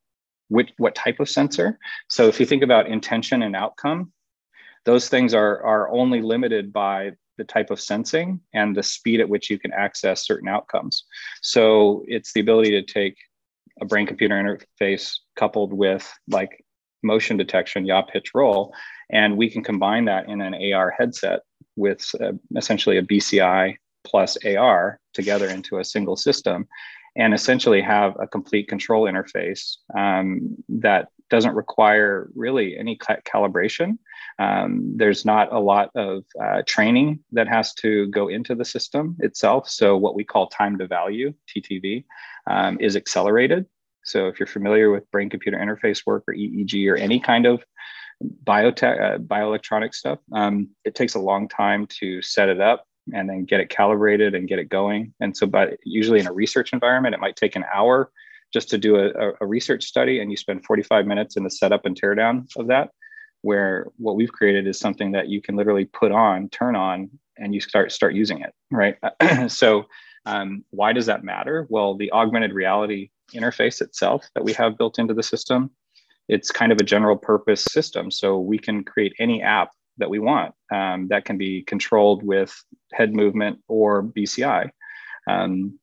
[0.48, 1.78] which, what type of sensor.
[2.08, 4.12] So if you think about intention and outcome,
[4.84, 9.28] those things are, are only limited by the type of sensing and the speed at
[9.28, 11.04] which you can access certain outcomes.
[11.42, 13.16] So it's the ability to take
[13.80, 16.64] a brain computer interface coupled with like
[17.02, 18.74] motion detection, yaw pitch roll,
[19.10, 21.40] and we can combine that in an AR headset
[21.76, 26.66] with uh, essentially a BCI plus AR together into a single system
[27.16, 33.96] and essentially have a complete control interface um, that doesn't require really any calibration.
[34.38, 39.16] Um, there's not a lot of uh, training that has to go into the system
[39.20, 39.66] itself.
[39.70, 42.04] So, what we call time to value, TTV,
[42.50, 43.64] um, is accelerated.
[44.04, 47.64] So, if you're familiar with brain computer interface work or EEG or any kind of
[48.44, 53.26] biotech, uh, bioelectronic stuff, um, it takes a long time to set it up and
[53.26, 55.14] then get it calibrated and get it going.
[55.18, 58.12] And so, but usually in a research environment, it might take an hour
[58.52, 61.84] just to do a, a research study, and you spend 45 minutes in the setup
[61.84, 62.90] and teardown of that.
[63.42, 67.54] Where what we've created is something that you can literally put on, turn on, and
[67.54, 68.96] you start start using it, right?
[69.50, 69.86] so,
[70.26, 71.66] um, why does that matter?
[71.68, 75.70] Well, the augmented reality interface itself that we have built into the system,
[76.28, 78.10] it's kind of a general purpose system.
[78.10, 82.54] So we can create any app that we want um, that can be controlled with
[82.92, 84.70] head movement or BCI.
[85.28, 85.78] Um,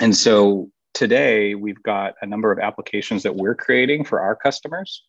[0.00, 5.02] and so today we've got a number of applications that we're creating for our customers.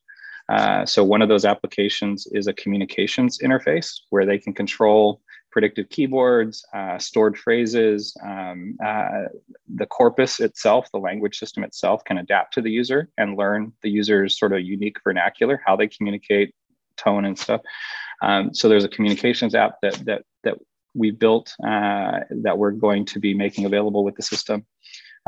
[0.50, 5.88] Uh, so one of those applications is a communications interface where they can control predictive
[5.88, 8.14] keyboards, uh, stored phrases.
[8.22, 9.30] Um, uh,
[9.76, 13.90] the corpus itself, the language system itself, can adapt to the user and learn the
[13.90, 16.54] user's sort of unique vernacular, how they communicate,
[16.98, 17.62] tone, and stuff.
[18.22, 20.58] Um, so there's a communications app that that that
[20.94, 24.66] we built uh, that we're going to be making available with the system.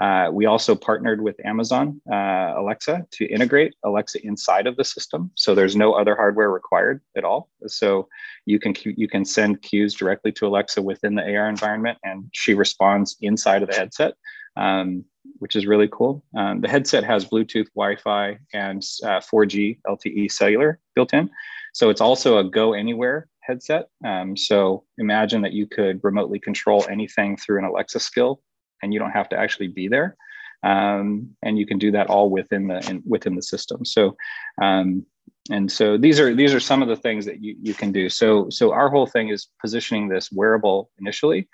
[0.02, 5.30] Uh, we also partnered with Amazon uh, Alexa to integrate Alexa inside of the system,
[5.36, 7.50] so there's no other hardware required at all.
[7.68, 8.08] So
[8.46, 12.54] you can you can send cues directly to Alexa within the AR environment, and she
[12.54, 14.14] responds inside of the headset,
[14.56, 15.04] um,
[15.40, 16.24] which is really cool.
[16.36, 21.30] Um, the headset has Bluetooth, Wi-Fi, and 4G uh, LTE cellular built in.
[21.74, 23.90] So it's also a go anywhere headset.
[24.06, 28.42] Um, so imagine that you could remotely control anything through an Alexa skill,
[28.82, 30.16] and you don't have to actually be there.
[30.64, 33.86] Um, and you can do that all within the in, within the system.
[33.86, 34.18] So,
[34.62, 35.06] um,
[35.50, 38.10] and so these are these are some of the things that you you can do.
[38.10, 41.48] So so our whole thing is positioning this wearable initially.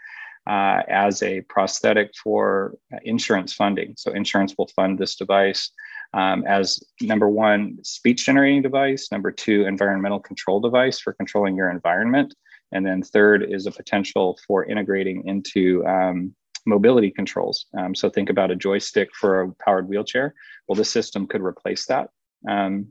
[0.48, 3.96] Uh, as a prosthetic for insurance funding.
[3.98, 5.72] So, insurance will fund this device
[6.16, 11.70] um, as number one, speech generating device, number two, environmental control device for controlling your
[11.70, 12.34] environment.
[12.72, 16.34] And then third is a potential for integrating into um,
[16.66, 17.66] mobility controls.
[17.78, 20.34] Um, so think about a joystick for a powered wheelchair.
[20.68, 22.10] Well, this system could replace that
[22.48, 22.88] um,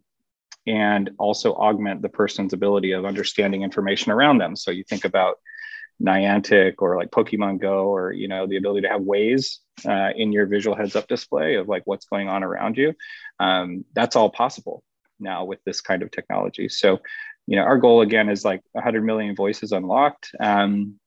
[0.66, 4.56] and also augment the person's ability of understanding information around them.
[4.56, 5.38] So you think about
[6.02, 10.32] Niantic or like Pokemon Go, or you know the ability to have ways uh, in
[10.32, 12.94] your visual heads-up display of like what's going on around you.
[13.38, 14.82] Um, that's all possible
[15.20, 16.68] now with this kind of technology.
[16.68, 17.00] So,
[17.46, 20.30] you know, our goal again is like 100 million voices unlocked.
[20.40, 20.98] Um,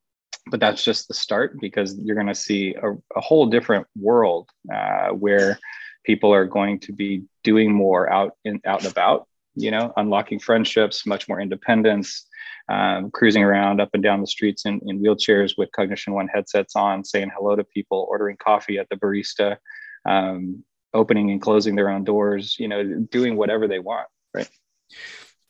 [0.49, 4.49] but that's just the start because you're going to see a, a, whole different world
[4.73, 5.59] uh, where
[6.05, 10.39] people are going to be doing more out in out and about you know unlocking
[10.39, 12.27] friendships much more independence
[12.69, 16.75] um, cruising around up and down the streets in, in wheelchairs with Cognixion One headsets
[16.75, 19.57] on, saying hello to people, ordering coffee at the barista,
[20.05, 24.49] um, opening and closing their own doors, you know, doing whatever they want, right?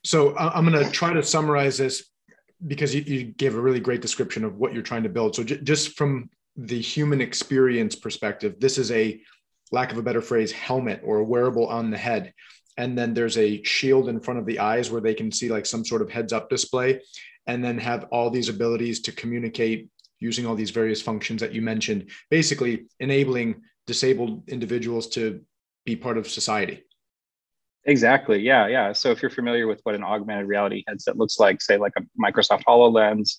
[0.04, 2.04] So I'm going to try to summarize this
[2.66, 5.36] because you, you, gave a really great description of what you're trying to build.
[5.36, 9.22] So j- just from the human experience perspective, this is a
[9.72, 12.34] lack of a better phrase, helmet or a wearable on the head
[12.78, 15.66] and then there's a shield in front of the eyes where they can see like
[15.66, 17.02] some sort of heads up display
[17.48, 19.90] and then have all these abilities to communicate
[20.20, 25.42] using all these various functions that you mentioned basically enabling disabled individuals to
[25.86, 26.84] be part of society
[27.88, 31.62] exactly yeah yeah so if you're familiar with what an augmented reality headset looks like
[31.62, 33.38] say like a microsoft hololens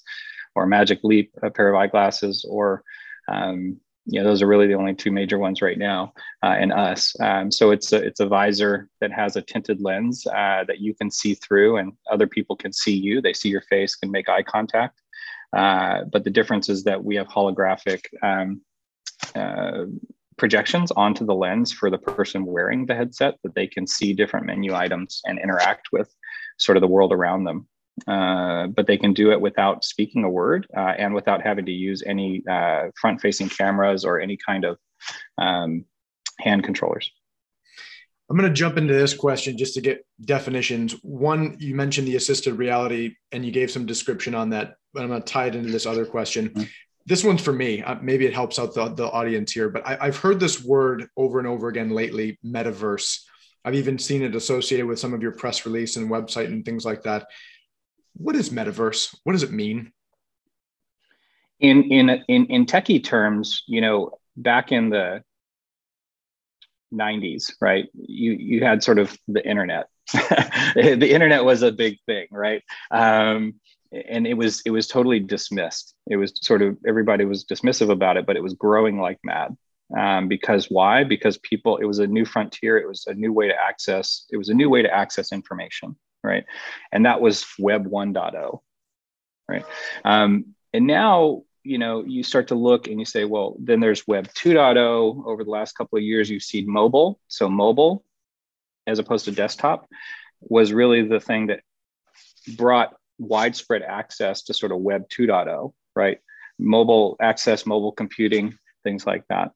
[0.54, 2.82] or magic leap a pair of eyeglasses or
[3.28, 3.78] um,
[4.10, 7.14] you know, those are really the only two major ones right now, uh, and us.
[7.20, 10.94] Um, so it's a it's a visor that has a tinted lens uh, that you
[10.94, 13.20] can see through, and other people can see you.
[13.20, 14.98] They see your face, can make eye contact.
[15.54, 18.62] Uh, but the difference is that we have holographic um,
[19.34, 19.84] uh,
[20.38, 24.46] projections onto the lens for the person wearing the headset that they can see different
[24.46, 26.14] menu items and interact with
[26.58, 27.68] sort of the world around them.
[28.06, 31.72] Uh, but they can do it without speaking a word uh, and without having to
[31.72, 34.78] use any uh, front facing cameras or any kind of
[35.36, 35.84] um,
[36.38, 37.10] hand controllers.
[38.30, 40.92] I'm going to jump into this question just to get definitions.
[41.02, 45.08] One, you mentioned the assisted reality and you gave some description on that, but I'm
[45.08, 46.50] going to tie it into this other question.
[46.50, 46.62] Mm-hmm.
[47.08, 47.82] This one's for me.
[47.82, 51.08] Uh, maybe it helps out the, the audience here, but I, I've heard this word
[51.16, 53.20] over and over again lately metaverse.
[53.64, 56.84] I've even seen it associated with some of your press release and website and things
[56.84, 57.26] like that.
[58.12, 59.16] What is metaverse?
[59.24, 59.90] What does it mean?
[61.60, 65.22] In in in in techie terms, you know, back in the
[66.92, 67.86] 90s, right?
[67.94, 69.86] You you had sort of the internet.
[70.12, 72.62] the internet was a big thing, right?
[72.90, 73.54] Um,
[73.92, 75.94] and it was it was totally dismissed.
[76.06, 79.56] It was sort of everybody was dismissive about it, but it was growing like mad.
[79.96, 81.04] Um, because why?
[81.04, 82.76] Because people, it was a new frontier.
[82.76, 84.26] It was a new way to access.
[84.30, 86.44] It was a new way to access information, right?
[86.92, 88.60] And that was Web 1.0,
[89.48, 89.64] right?
[90.04, 94.06] Um, and now you know, you start to look and you say, well, then there's
[94.06, 95.26] Web 2.0.
[95.26, 97.20] Over the last couple of years, you've seen mobile.
[97.28, 98.04] So mobile,
[98.86, 99.86] as opposed to desktop,
[100.40, 101.60] was really the thing that
[102.56, 106.18] brought widespread access to sort of Web 2.0, right?
[106.58, 109.52] Mobile access, mobile computing, things like that.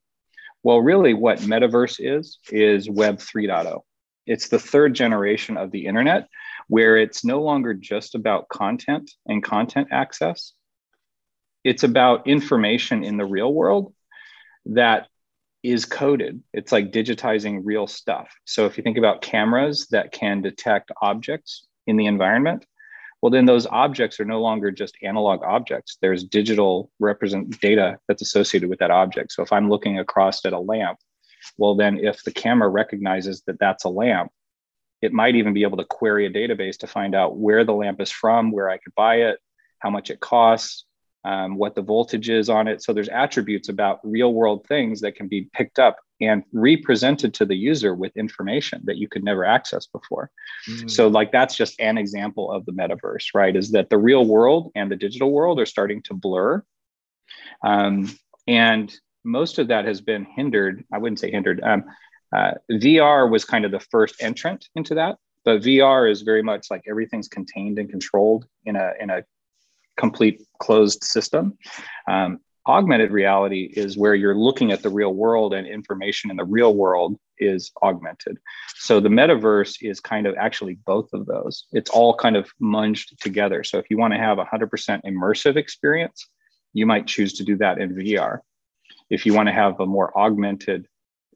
[0.63, 3.81] Well, really, what metaverse is, is Web 3.0.
[4.25, 6.29] It's the third generation of the internet
[6.67, 10.53] where it's no longer just about content and content access,
[11.63, 13.93] it's about information in the real world
[14.65, 15.07] that
[15.61, 16.41] is coded.
[16.53, 18.33] It's like digitizing real stuff.
[18.45, 22.65] So if you think about cameras that can detect objects in the environment,
[23.23, 25.97] well, then those objects are no longer just analog objects.
[26.01, 29.31] There's digital represent data that's associated with that object.
[29.31, 30.99] So if I'm looking across at a lamp,
[31.57, 34.29] well, then if the camera recognizes that that's a lamp,
[35.01, 38.01] it might even be able to query a database to find out where the lamp
[38.01, 39.39] is from, where I could buy it,
[39.79, 40.83] how much it costs,
[41.23, 42.83] um, what the voltage is on it.
[42.83, 47.45] So there's attributes about real world things that can be picked up and represented to
[47.45, 50.29] the user with information that you could never access before.
[50.69, 50.89] Mm.
[50.89, 53.55] So like that's just an example of the metaverse, right?
[53.55, 56.63] Is that the real world and the digital world are starting to blur.
[57.63, 58.09] Um,
[58.47, 60.83] and most of that has been hindered.
[60.93, 61.61] I wouldn't say hindered.
[61.63, 61.85] Um,
[62.35, 66.67] uh, VR was kind of the first entrant into that, but VR is very much
[66.71, 69.23] like everything's contained and controlled in a in a
[69.97, 71.57] complete closed system.
[72.07, 76.45] Um, augmented reality is where you're looking at the real world and information in the
[76.45, 78.37] real world is augmented.
[78.75, 81.65] So the metaverse is kind of actually both of those.
[81.73, 83.63] It's all kind of munged together.
[83.63, 84.69] So if you want to have a 100%
[85.05, 86.27] immersive experience,
[86.71, 88.39] you might choose to do that in VR.
[89.09, 90.87] If you want to have a more augmented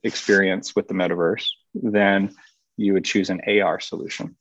[0.03, 2.33] experience with the metaverse, then
[2.77, 4.37] you would choose an AR solution.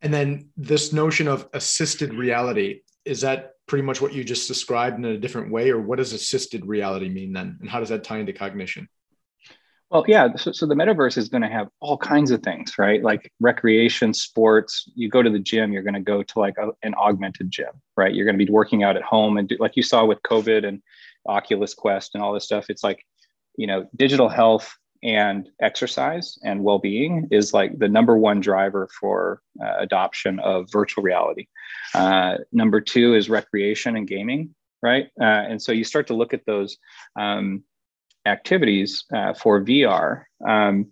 [0.00, 4.98] And then this notion of assisted reality, is that pretty much what you just described
[4.98, 5.70] in a different way?
[5.70, 7.58] Or what does assisted reality mean then?
[7.60, 8.88] And how does that tie into Cognixion?
[9.90, 10.34] Well, yeah.
[10.36, 13.02] So, so the metaverse is going to have all kinds of things, right?
[13.02, 14.90] Like recreation, sports.
[14.94, 17.70] You go to the gym, you're going to go to like a, an augmented gym,
[17.96, 18.14] right?
[18.14, 20.66] You're going to be working out at home and do, like you saw with COVID
[20.66, 20.82] and
[21.26, 22.66] Oculus Quest and all this stuff.
[22.68, 23.02] It's like,
[23.56, 29.42] you know, digital health and exercise and well-being is like the number one driver for
[29.62, 31.46] uh, adoption of virtual reality.
[31.94, 35.08] Uh, number two is recreation and gaming right?
[35.20, 36.78] Uh, and so you start to look at those
[37.18, 37.62] um,
[38.26, 40.86] activities uh, for vr um,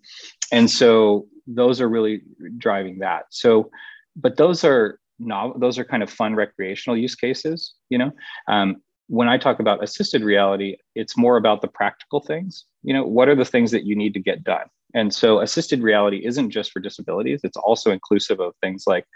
[0.53, 2.23] and so those are really
[2.59, 3.25] driving that.
[3.31, 3.71] So
[4.17, 8.13] but those are not those are kind of fun recreational use cases you know?
[8.49, 8.77] Um,
[9.09, 12.65] when I talk about assisted reality, it's more about the practical things.
[12.83, 14.67] You know, what are the things that you need to get done?
[14.95, 19.07] And so assisted reality isn't just for disabilities, it's also inclusive of things like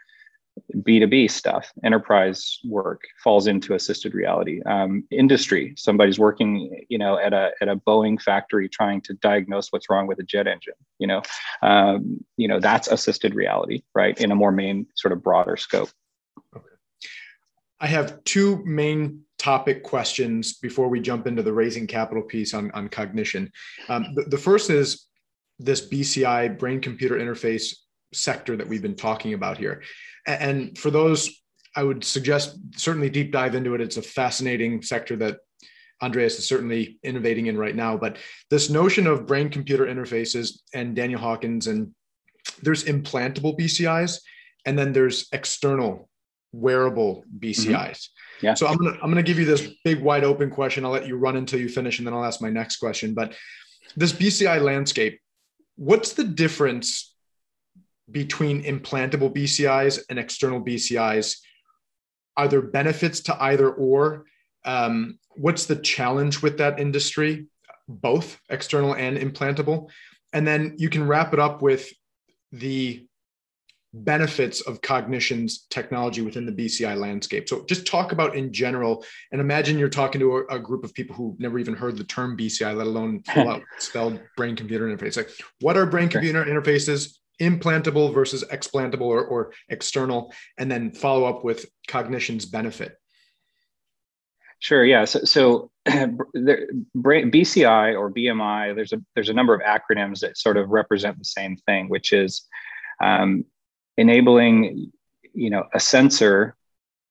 [0.77, 4.61] B2B stuff, enterprise work falls into assisted reality.
[4.63, 9.69] Um, industry, somebody's working, you know, at a, at a Boeing factory trying to diagnose
[9.71, 11.23] what's wrong with a jet engine, you know,
[11.63, 14.21] um, you know, that's assisted reality, right?
[14.21, 15.91] In a more main sort of broader scope.
[17.81, 22.71] I have two main topic questions before we jump into the raising capital piece on,
[22.73, 23.51] on Cognixion.
[23.89, 25.07] Um, the, the first is
[25.59, 27.75] this BCI brain computer interface
[28.13, 29.83] sector that we've been talking about here.
[30.27, 31.43] And for those,
[31.75, 33.81] I would suggest certainly deep dive into it.
[33.81, 35.39] It's a fascinating sector that
[36.03, 37.97] Andreas is certainly innovating in right now.
[37.97, 38.19] But
[38.51, 41.95] this notion of brain computer interfaces and Daniel Hawkins, and
[42.63, 44.21] there's implantable BCIs,
[44.67, 46.10] and then there's external
[46.53, 47.67] wearable BCIs.
[47.67, 48.47] Mm-hmm.
[48.47, 48.55] Yeah.
[48.55, 50.85] So I'm gonna I'm gonna give you this big wide open question.
[50.85, 53.15] I'll let you run until you finish, and then I'll ask my next question.
[53.15, 53.35] But
[53.97, 55.21] this BCI landscape,
[55.77, 57.15] what's the difference
[58.11, 61.37] between implantable BCIs and external BCIs?
[62.37, 64.25] Are there benefits to either or?
[64.65, 67.47] Um, what's the challenge with that industry,
[67.89, 69.89] both external and implantable?
[70.33, 71.93] and then you can wrap it up with
[72.53, 73.07] the
[73.93, 77.49] benefits of Cognixion's technology within the BCI landscape.
[77.49, 80.95] So just talk about in general, and imagine you're talking to a, a group of
[80.95, 83.23] people who never even heard the term BCI, let alone
[83.79, 85.17] spelled brain computer interface.
[85.17, 85.31] Like
[85.61, 87.17] what are brain computer interfaces?
[87.41, 92.97] Implantable versus explantable or, or external, and then follow up with Cognixion's benefit.
[94.59, 94.85] Sure.
[94.85, 95.07] Yeah.
[95.07, 100.59] So, so there, BCI or BMI, there's a there's a number of acronyms that sort
[100.59, 102.47] of represent the same thing, which is
[103.03, 103.47] um,
[104.01, 104.91] enabling
[105.35, 106.57] you know a sensor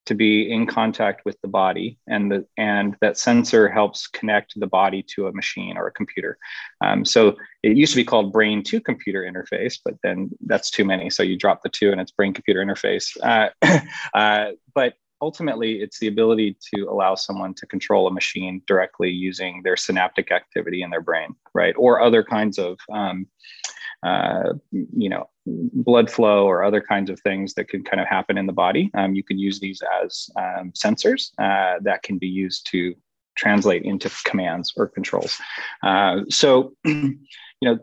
[0.06, 4.66] to be in contact with the body and the and that sensor helps connect the
[4.66, 6.38] body to a machine or a computer.
[6.82, 10.84] Um, so it used to be called brain to computer interface but then that's too
[10.84, 11.10] many.
[11.12, 13.16] So you drop the two and it's brain computer interface.
[13.22, 13.50] Uh,
[14.18, 19.62] uh, but ultimately it's the ability to allow someone to control a machine directly using
[19.64, 21.76] their synaptic activity in their brain right?
[21.78, 23.28] Or other kinds of um,
[24.04, 28.38] uh, you know, blood flow or other kinds of things that can kind of happen
[28.38, 28.92] in the body.
[28.94, 32.94] Um, you can use these as um, sensors uh, that can be used to
[33.36, 35.38] translate into commands or controls.
[35.84, 37.18] Uh, so, you
[37.62, 37.80] know,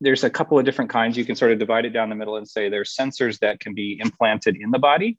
[0.00, 1.16] there's a couple of different kinds.
[1.16, 3.74] You can sort of divide it down the middle and say there's sensors that can
[3.74, 5.18] be implanted in the body,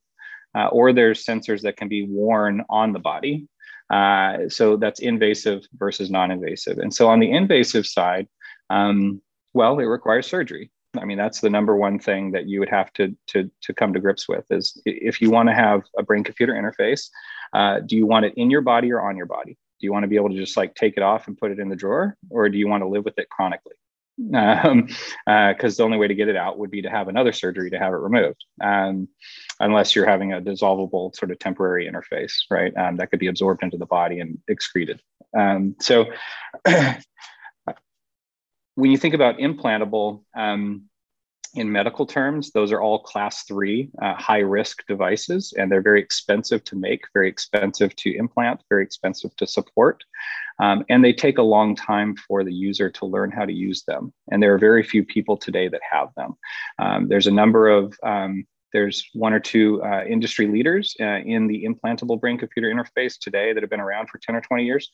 [0.55, 3.47] uh, or there's sensors that can be worn on the body.
[3.89, 6.77] Uh, so that's invasive versus non-invasive.
[6.77, 8.27] And so on the invasive side,
[8.69, 9.21] um,
[9.53, 10.71] well, it requires surgery.
[10.99, 13.93] I mean, that's the number one thing that you would have to to to come
[13.93, 17.09] to grips with is if you want to have a brain computer interface,
[17.53, 19.57] uh, do you want it in your body or on your body?
[19.79, 21.59] Do you want to be able to just like take it off and put it
[21.59, 23.75] in the drawer, or do you want to live with it chronically?
[24.17, 24.87] Because um,
[25.25, 27.79] uh, the only way to get it out would be to have another surgery to
[27.79, 29.07] have it removed, um,
[29.59, 32.75] unless you're having a dissolvable sort of temporary interface, right?
[32.75, 35.01] Um, that could be absorbed into the body and excreted.
[35.37, 36.07] Um, so
[38.75, 40.83] when you think about implantable um,
[41.53, 45.99] in medical terms, those are all class three uh, high risk devices, and they're very
[46.01, 50.03] expensive to make, very expensive to implant, very expensive to support.
[50.59, 53.83] Um, and they take a long time for the user to learn how to use
[53.83, 54.13] them.
[54.31, 56.35] And there are very few people today that have them.
[56.79, 61.47] Um, there's a number of um, there's one or two uh, industry leaders uh, in
[61.47, 64.89] the implantable brain computer interface today that have been around for 10 or 20 years.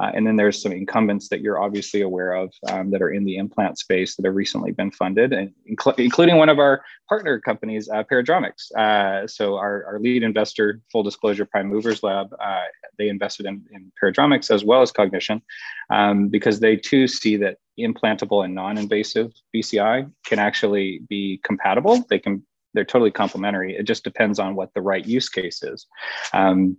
[0.00, 3.24] Uh, and then there's some incumbents that you're obviously aware of um, that are in
[3.24, 7.40] the implant space that have recently been funded, and inc- including one of our partner
[7.40, 8.72] companies, uh, Paradromics.
[8.72, 12.62] Uh, so our, our lead investor, full disclosure, Prime Movers Lab, uh,
[12.98, 15.42] they invested in, in Paradromics as well as Cognixion
[15.90, 22.04] um, because they too see that implantable and non-invasive BCI can actually be compatible.
[22.08, 22.42] They can
[22.74, 23.76] they're totally complementary.
[23.76, 25.86] It just depends on what the right use case is.
[26.32, 26.76] Um,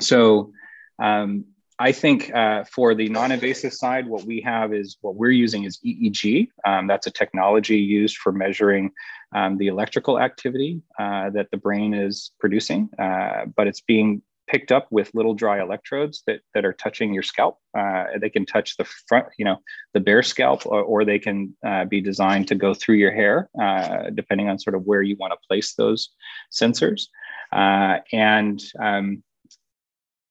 [0.00, 0.52] so
[0.98, 1.44] um,
[1.78, 5.80] I think uh, for the non-invasive side, what we have is what we're using is
[5.84, 6.48] EEG.
[6.64, 8.92] Um, that's a technology used for measuring
[9.34, 14.72] um, the electrical activity uh, that the brain is producing, uh, but it's being picked
[14.72, 17.58] up with little dry electrodes that, that are touching your scalp.
[17.76, 19.58] Uh, they can touch the front, you know,
[19.94, 23.48] the bare scalp, or, or they can uh, be designed to go through your hair,
[23.60, 26.10] uh, depending on sort of where you want to place those
[26.52, 27.08] sensors.
[27.52, 29.22] Uh, and um,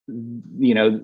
[0.08, 1.00] you know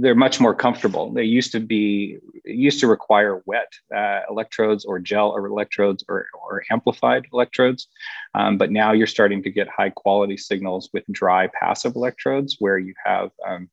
[0.00, 4.98] they're much more comfortable they used to be used to require wet uh, electrodes or
[4.98, 7.88] gel or electrodes or, or amplified electrodes
[8.34, 12.78] um, but now you're starting to get high quality signals with dry passive electrodes where
[12.78, 13.68] you have um,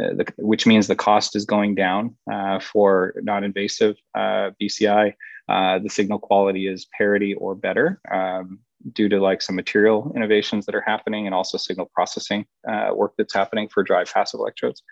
[0.00, 5.12] uh, the, which means the cost is going down uh, for non-invasive uh, BCI.
[5.48, 8.00] Uh, the signal quality is parity or better.
[8.10, 8.60] Um,
[8.92, 13.12] due to like some material innovations that are happening and also signal processing uh, work
[13.16, 14.82] that's happening for dry passive electrodes.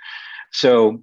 [0.53, 1.03] So,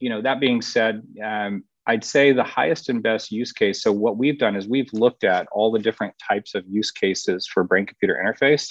[0.00, 3.82] you know, that being said, um, I'd say the highest and best use case.
[3.82, 7.46] So, what we've done is we've looked at all the different types of use cases
[7.46, 8.68] for brain computer interface.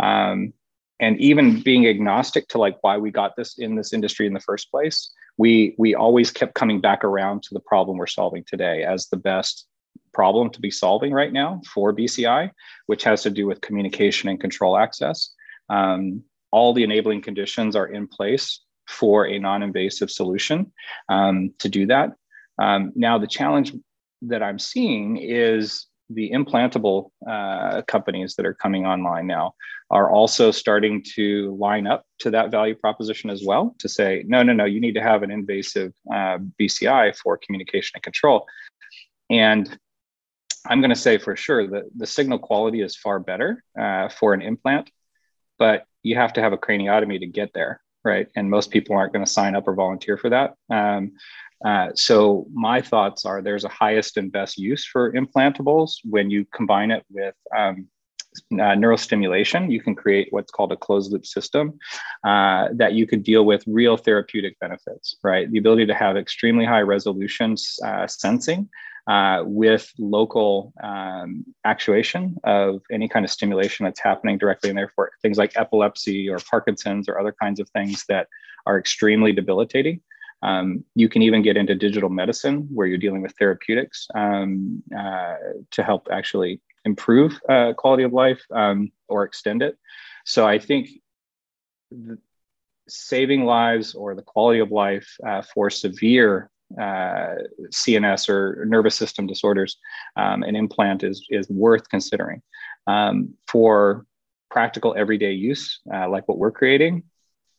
[0.00, 0.52] Um,
[1.00, 4.40] and even being agnostic to like why we got this in this industry in the
[4.40, 8.84] first place, we we always kept coming back around to the problem we're solving today
[8.84, 9.66] as the best
[10.12, 12.50] problem to be solving right now for BCI,
[12.86, 15.30] which has to do with communication and control access.
[15.68, 20.72] Um, all the enabling conditions are in place for a non invasive solution
[21.08, 22.10] um, to do that.
[22.60, 23.72] Um, now, the challenge
[24.22, 29.54] that I'm seeing is the implantable uh, companies that are coming online now
[29.90, 34.42] are also starting to line up to that value proposition as well to say, no,
[34.42, 38.46] no, no, you need to have an invasive uh, BCI for communication and control.
[39.30, 39.78] And
[40.66, 44.34] I'm going to say for sure that the signal quality is far better uh, for
[44.34, 44.90] an implant,
[45.58, 48.28] but you have to have a craniotomy to get there, right?
[48.36, 50.54] And most people aren't going to sign up or volunteer for that.
[50.70, 51.12] Um,
[51.62, 56.46] Uh, so my thoughts are there's a highest and best use for implantables when you
[56.58, 57.86] combine it with um,
[58.54, 59.70] uh, neurostimulation.
[59.70, 61.78] You can create what's called a closed loop system
[62.24, 65.50] uh, that you could deal with real therapeutic benefits, right?
[65.50, 68.70] The ability to have extremely high resolution uh, sensing
[69.10, 74.92] uh, with local um, actuation of any kind of stimulation that's happening directly in there
[74.94, 78.28] for things like epilepsy or Parkinson's or other kinds of things that
[78.66, 80.00] are extremely debilitating.
[80.42, 85.34] Um, you can even get into digital medicine where you're dealing with therapeutics um, uh,
[85.72, 89.76] to help actually improve uh, quality of life um, or extend it.
[90.24, 90.88] So I think
[92.88, 96.48] saving lives or the quality of life uh, for severe
[96.78, 97.34] uh,
[97.68, 99.76] CNS or nervous system disorders,
[100.16, 102.42] um, an implant is, is worth considering.
[102.86, 104.06] Um, for
[104.50, 107.04] practical everyday use, uh, like what we're creating,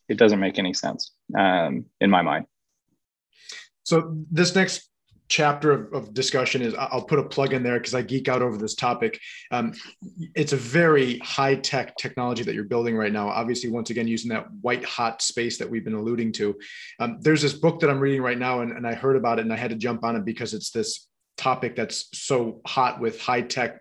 [0.08, 2.46] it doesn't make any sense um, in my mind.
[3.84, 4.88] So this next
[5.32, 8.42] chapter of, of, discussion is I'll put a plug in there because I geek out
[8.42, 9.18] over this topic.
[9.50, 9.72] Um,
[10.34, 13.28] it's a very high tech technology that you're building right now.
[13.28, 16.54] Obviously, once again, using that white hot space that we've been alluding to.
[17.00, 19.42] Um, there's this book that I'm reading right now, and, and I heard about it
[19.42, 21.08] and I had to jump on it because it's this
[21.38, 23.80] topic that's so hot with high tech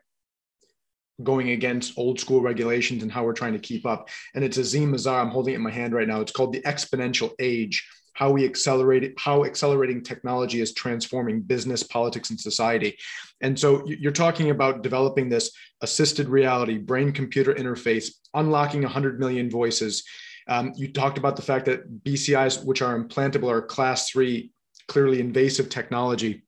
[1.22, 4.08] going against old school regulations and how we're trying to keep up.
[4.34, 5.22] And it's Azeem Azhar.
[5.22, 6.22] I'm holding it in my hand right now.
[6.22, 12.30] It's called The Exponential Age how we accelerate how accelerating technology is transforming business politics
[12.30, 12.98] and society.
[13.42, 15.52] And so you're talking about developing this
[15.82, 20.04] assisted reality brain computer interface unlocking 100 million voices.
[20.48, 24.52] Um, you talked about the fact that bcis which are implantable are class three
[24.88, 26.44] clearly invasive technology.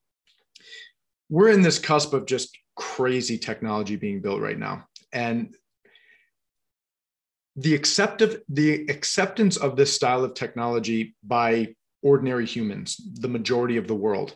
[1.30, 4.88] We're in this cusp of just crazy technology being built right now.
[5.12, 5.56] And
[7.56, 13.88] the acceptive the acceptance of this style of technology by ordinary humans the majority of
[13.88, 14.36] the world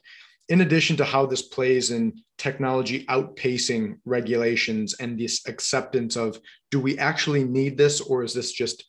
[0.50, 6.40] in addition to how this plays in technology outpacing regulations and this acceptance of
[6.72, 8.86] do we actually need this or is this just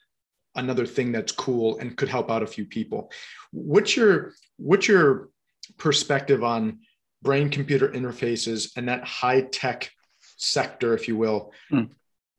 [0.54, 3.10] another thing that's cool and could help out a few people?
[3.52, 5.30] What's your what's your
[5.76, 6.80] perspective on
[7.22, 9.90] brain computer interfaces and that high tech
[10.36, 11.88] sector if you will mm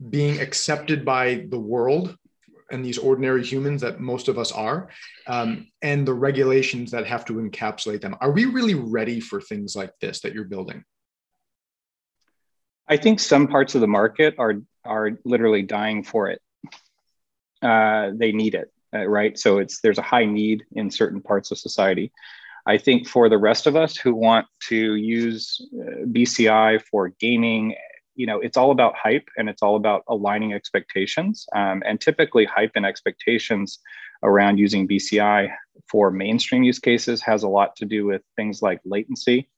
[0.10, 2.16] being accepted by the world
[2.72, 4.90] and these ordinary humans that most of us are,
[5.28, 8.16] um, and the regulations that have to encapsulate them.
[8.22, 10.84] Are we really ready for things like this that you're building?
[12.88, 16.42] I think some parts of the market are are literally dying for it.
[17.62, 19.38] Uh, they need it, uh, right?
[19.38, 22.12] So it's there's a high need in certain parts of society.
[22.66, 27.76] I think for the rest of us who want to use uh, BCI for gaming
[28.20, 31.48] you know it's all about hype and it's all about aligning expectations.
[31.56, 33.80] Um, and typically hype and expectations
[34.22, 35.50] around using bci
[35.90, 39.50] for mainstream use cases has a lot to do with things like latency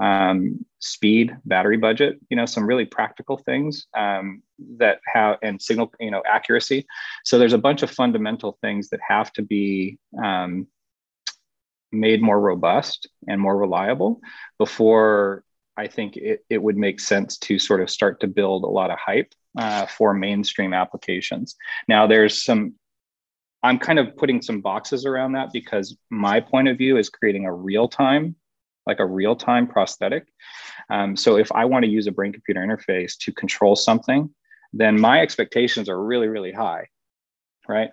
[0.00, 4.42] um, speed battery budget you know some really practical things um,
[4.78, 6.86] that have and signal you know accuracy.
[7.24, 10.66] So there's a bunch of fundamental things that have to be um,
[11.92, 14.20] made more robust and more reliable
[14.58, 15.44] before
[15.78, 18.90] I think it, it would make sense to sort of start to build a lot
[18.90, 21.54] of hype uh, for mainstream applications.
[21.86, 22.74] Now, there's some,
[23.62, 27.46] I'm kind of putting some boxes around that because my point of view is creating
[27.46, 28.34] a real time,
[28.86, 30.26] like a real time prosthetic.
[30.90, 34.34] Um, so if I want to use a brain computer interface to control something,
[34.72, 36.88] then my expectations are really, really high
[37.68, 37.90] right?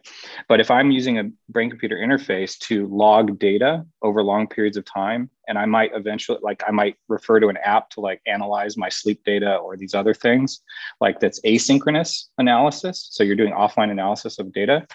[0.47, 4.85] But if I'm using a brain computer interface to log data over long periods of
[4.85, 8.77] time, and I might eventually, like, I might refer to an app to like analyze
[8.77, 10.61] my sleep data or these other things,
[11.01, 13.09] like that's asynchronous analysis.
[13.11, 14.87] So you're doing offline analysis of data.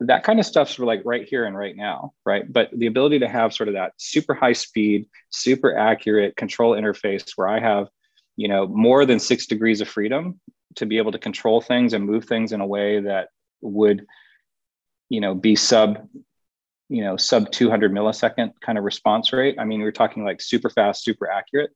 [0.00, 2.52] That kind of stuff's sort of like right here and right now, right?
[2.52, 7.32] But the ability to have sort of that super high speed, super accurate control interface
[7.36, 7.88] where I have,
[8.36, 10.40] you know, more than six degrees of freedom
[10.74, 13.28] to be able to control things and move things in a way that
[13.60, 14.06] would
[15.08, 16.08] you know be sub
[16.88, 19.56] you know sub 200 millisecond kind of response rate.
[19.58, 21.70] I mean we're talking like super fast super accurate.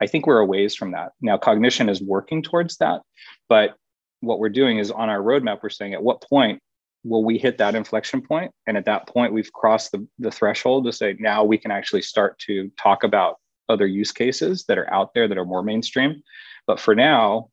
[0.00, 1.12] I think we're a ways from that.
[1.20, 3.02] Now Cognixion is working towards that
[3.48, 3.76] but
[4.20, 6.60] what we're doing is on our roadmap we're saying at what point
[7.04, 8.52] will we hit that inflection point?
[8.66, 12.02] And at that point we've crossed the, the threshold to say now we can actually
[12.02, 13.36] start to talk about
[13.68, 16.22] other use cases that are out there that are more mainstream.
[16.66, 17.48] But for now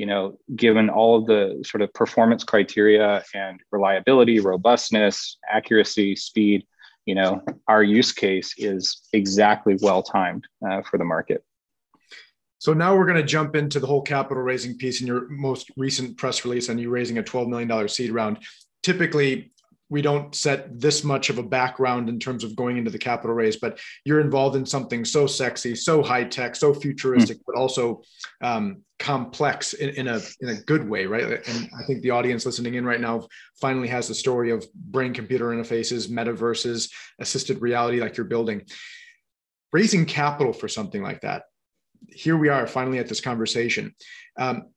[0.00, 6.66] you know, given all of the sort of performance criteria and reliability, robustness, accuracy, speed,
[7.04, 11.44] you know, our use case is exactly well timed uh, for the market.
[12.56, 15.70] So now we're going to jump into the whole capital raising piece in your most
[15.76, 18.38] recent press release on you raising a $12 million seed round.
[18.82, 19.52] Typically,
[19.90, 23.34] we don't set this much of a background in terms of going into the capital
[23.34, 27.42] raise, but you're involved in something so sexy, so high tech, so futuristic, mm.
[27.44, 28.00] but also
[28.40, 31.24] um, complex in, in, a in a good way, right?
[31.24, 33.26] And I think the audience listening in right now
[33.60, 38.62] finally has the story of brain computer interfaces, metaverses, assisted reality, like you're building.
[39.72, 41.44] Raising capital for something like that.
[42.08, 43.94] Here we are, finally at this conversation.
[44.38, 44.70] Um,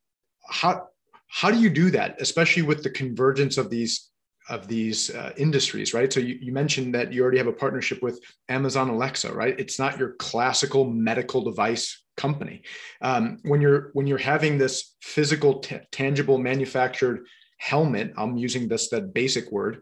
[0.50, 0.88] how
[1.28, 4.12] how do you do that, especially with the convergence of these
[4.50, 6.12] of these uh, industries, right?
[6.12, 8.20] So you, you mentioned that you already have a partnership with
[8.50, 9.58] Amazon Alexa, right?
[9.60, 12.64] It's not your classical medical device company.
[13.02, 17.26] Um, when you're when you're having this physical, t- tangible, manufactured
[17.58, 19.82] helmet, I'm using this that basic word.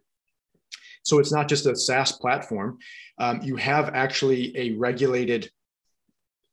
[1.03, 2.77] So it's not just a SaaS platform.
[3.17, 5.49] Um, you have actually a regulated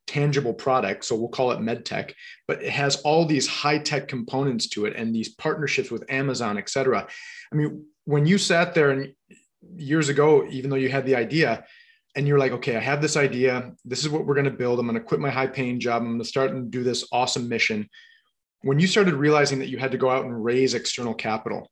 [0.09, 2.13] tangible product so we'll call it medtech
[2.47, 6.57] but it has all these high tech components to it and these partnerships with amazon
[6.57, 7.07] et cetera
[7.53, 9.13] i mean when you sat there and
[9.75, 11.63] years ago, even though you had the idea,
[12.15, 13.71] and you're like, okay, I have this idea.
[13.85, 14.79] This is what we're going to build.
[14.79, 16.01] I'm going to quit my high paying job.
[16.01, 17.87] I'm going to start and do this awesome mission.
[18.63, 21.69] When you started realizing that you had to go out and raise external capital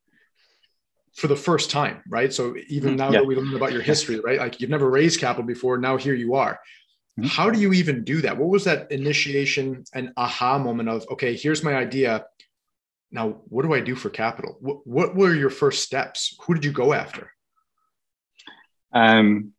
[1.15, 2.31] for the first time, right?
[2.31, 2.97] So even mm-hmm.
[2.97, 3.19] now yeah.
[3.19, 4.37] that we learned about your history, right?
[4.37, 5.79] Like you've never raised capital before.
[5.79, 6.59] Now here you are.
[7.19, 7.29] Mm-hmm.
[7.29, 8.37] How do you even do that?
[8.37, 12.25] What was that initiation and aha moment of, okay, here's my idea
[13.11, 14.57] now what do i do for capital?
[14.59, 16.35] What, what were your first steps?
[16.41, 17.31] Who did you go after?
[18.93, 19.53] Um,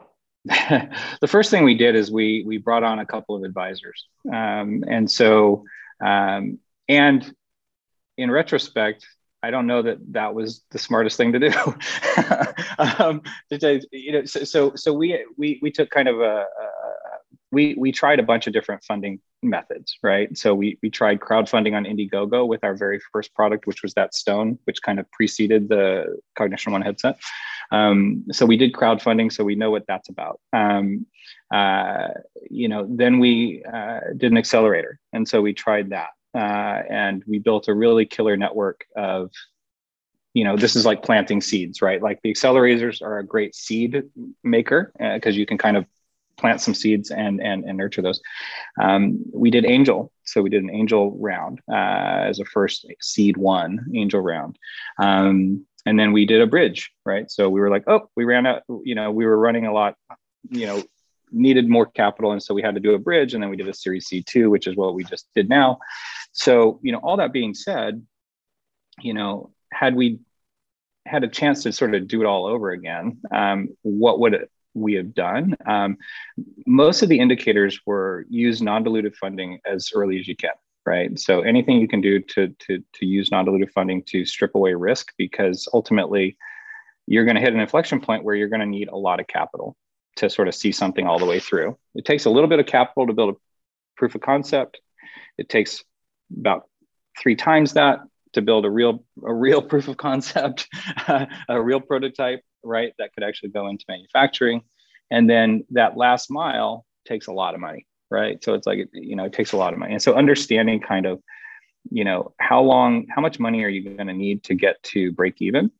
[0.44, 4.06] the first thing we did is we we brought on a couple of advisors.
[4.32, 5.64] Um, and so
[6.04, 6.58] um,
[6.88, 7.34] and
[8.16, 9.06] in retrospect
[9.42, 11.52] i don't know that that was the smartest thing to do.
[12.78, 13.20] Um,
[13.92, 16.46] you know so, so so we we we took kind of a, a
[17.52, 20.36] we we tried a bunch of different funding methods, right?
[20.36, 24.14] So we we tried crowdfunding on Indiegogo with our very first product, which was that
[24.14, 27.18] stone, which kind of preceded the Cognixion One headset.
[27.72, 30.40] Um, so we did crowdfunding, so we know what that's about.
[30.52, 31.06] Um,
[31.52, 32.08] uh,
[32.50, 37.22] you know, then we uh, did an accelerator, and so we tried that, uh, and
[37.26, 39.30] we built a really killer network of
[40.34, 44.04] you know this is like planting seeds right like the accelerators are a great seed
[44.44, 45.86] maker because uh, you can kind of
[46.40, 48.20] plant some seeds and and, and nurture those.
[48.80, 53.36] Um, we did angel, so we did an angel round uh, as a first seed
[53.36, 54.58] one angel round.
[54.98, 57.30] Um, and then we did a bridge, right?
[57.30, 59.94] So we were like, oh, we ran out, you know, we were running a lot,
[60.50, 60.82] you know,
[61.32, 62.32] needed more capital.
[62.32, 63.34] And so we had to do a bridge.
[63.34, 65.78] And then we did a series C2, which is what we just did now.
[66.32, 68.04] So, you know, all that being said,
[69.00, 70.20] you know, had we
[71.06, 74.50] had a chance to sort of do it all over again, um, what would it,
[74.74, 75.56] we have done.
[75.66, 75.96] Um,
[76.66, 80.50] most of the indicators were use non-dilutive funding as early as you can,
[80.86, 81.18] right?
[81.18, 85.12] So anything you can do to to to use non-dilutive funding to strip away risk,
[85.16, 86.36] because ultimately
[87.06, 89.26] you're going to hit an inflection point where you're going to need a lot of
[89.26, 89.76] capital
[90.16, 91.76] to sort of see something all the way through.
[91.94, 93.38] It takes a little bit of capital to build a
[93.96, 94.80] proof of concept.
[95.36, 95.82] It takes
[96.36, 96.68] about
[97.18, 98.00] three times that
[98.34, 100.68] to build a real a real proof of concept,
[101.48, 102.92] a real prototype, right?
[102.98, 104.62] That could actually go into manufacturing.
[105.10, 108.42] And then that last mile takes a lot of money, right?
[108.42, 109.92] So it's like, you know, it takes a lot of money.
[109.92, 111.20] And so understanding kind of,
[111.90, 115.12] you know, how long, how much money are you going to need to get to
[115.12, 115.70] break even?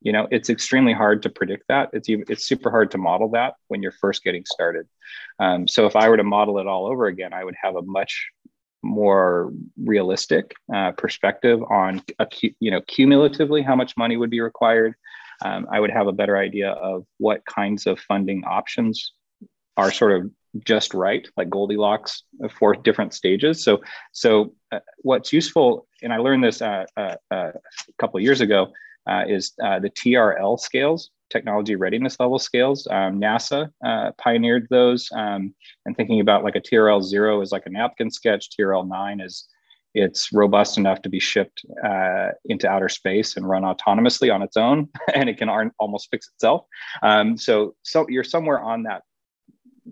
[0.00, 1.90] You know, it's extremely hard to predict that.
[1.92, 4.88] It's it's super hard to model that when you're first getting started.
[5.38, 7.82] Um, so if I were to model it all over again, I would have a
[7.82, 8.30] much
[8.82, 12.02] more realistic uh, perspective on,
[12.58, 14.94] you know, cumulatively how much money would be required
[15.44, 19.12] um, I would have a better idea of what kinds of funding options
[19.76, 20.30] are sort of
[20.64, 22.24] just right, like Goldilocks
[22.58, 23.64] for different stages.
[23.64, 23.80] So,
[24.12, 28.40] so uh, what's useful, and I learned this uh, uh, uh a couple of years
[28.40, 28.72] ago,
[29.08, 32.86] uh, is uh, the TRL scales, technology readiness level scales.
[32.90, 33.70] Um, NASA
[34.18, 35.54] pioneered those, um,
[35.86, 38.50] and thinking about like a TRL zero is like a napkin sketch.
[38.50, 39.48] TRL nine is
[39.94, 44.56] it's robust enough to be shipped uh, into outer space and run autonomously on its
[44.56, 46.64] own, and it can almost fix itself.
[47.02, 49.02] Um, so, so you're somewhere on that,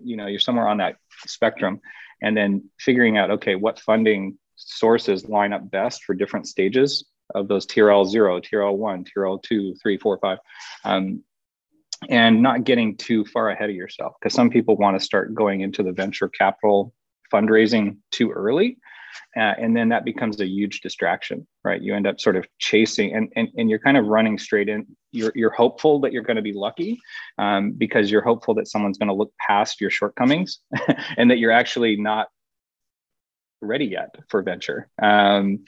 [0.03, 0.95] you know, you're somewhere on that
[1.25, 1.81] spectrum,
[2.21, 7.47] and then figuring out, okay, what funding sources line up best for different stages of
[7.47, 10.37] those TRL zero, TRL one, TRL two, three, four, five,
[10.83, 11.23] um,
[12.09, 15.61] and not getting too far ahead of yourself because some people want to start going
[15.61, 16.93] into the venture capital
[17.31, 18.77] fundraising too early
[19.35, 23.15] uh, and then that becomes a huge distraction right you end up sort of chasing
[23.15, 26.37] and and, and you're kind of running straight in you're, you're hopeful that you're going
[26.37, 26.99] to be lucky
[27.37, 30.59] um, because you're hopeful that someone's going to look past your shortcomings
[31.17, 32.27] and that you're actually not
[33.61, 35.59] ready yet for venture um,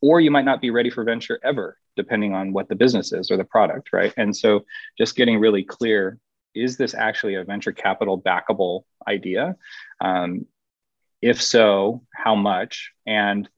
[0.00, 3.30] or you might not be ready for venture ever depending on what the business is
[3.30, 4.12] or the product, right?
[4.16, 4.64] And so
[4.98, 6.18] just getting really clear
[6.54, 9.56] is this actually a venture capital backable idea?
[10.00, 10.46] Um,
[11.24, 12.92] if so, how much?
[13.06, 13.48] And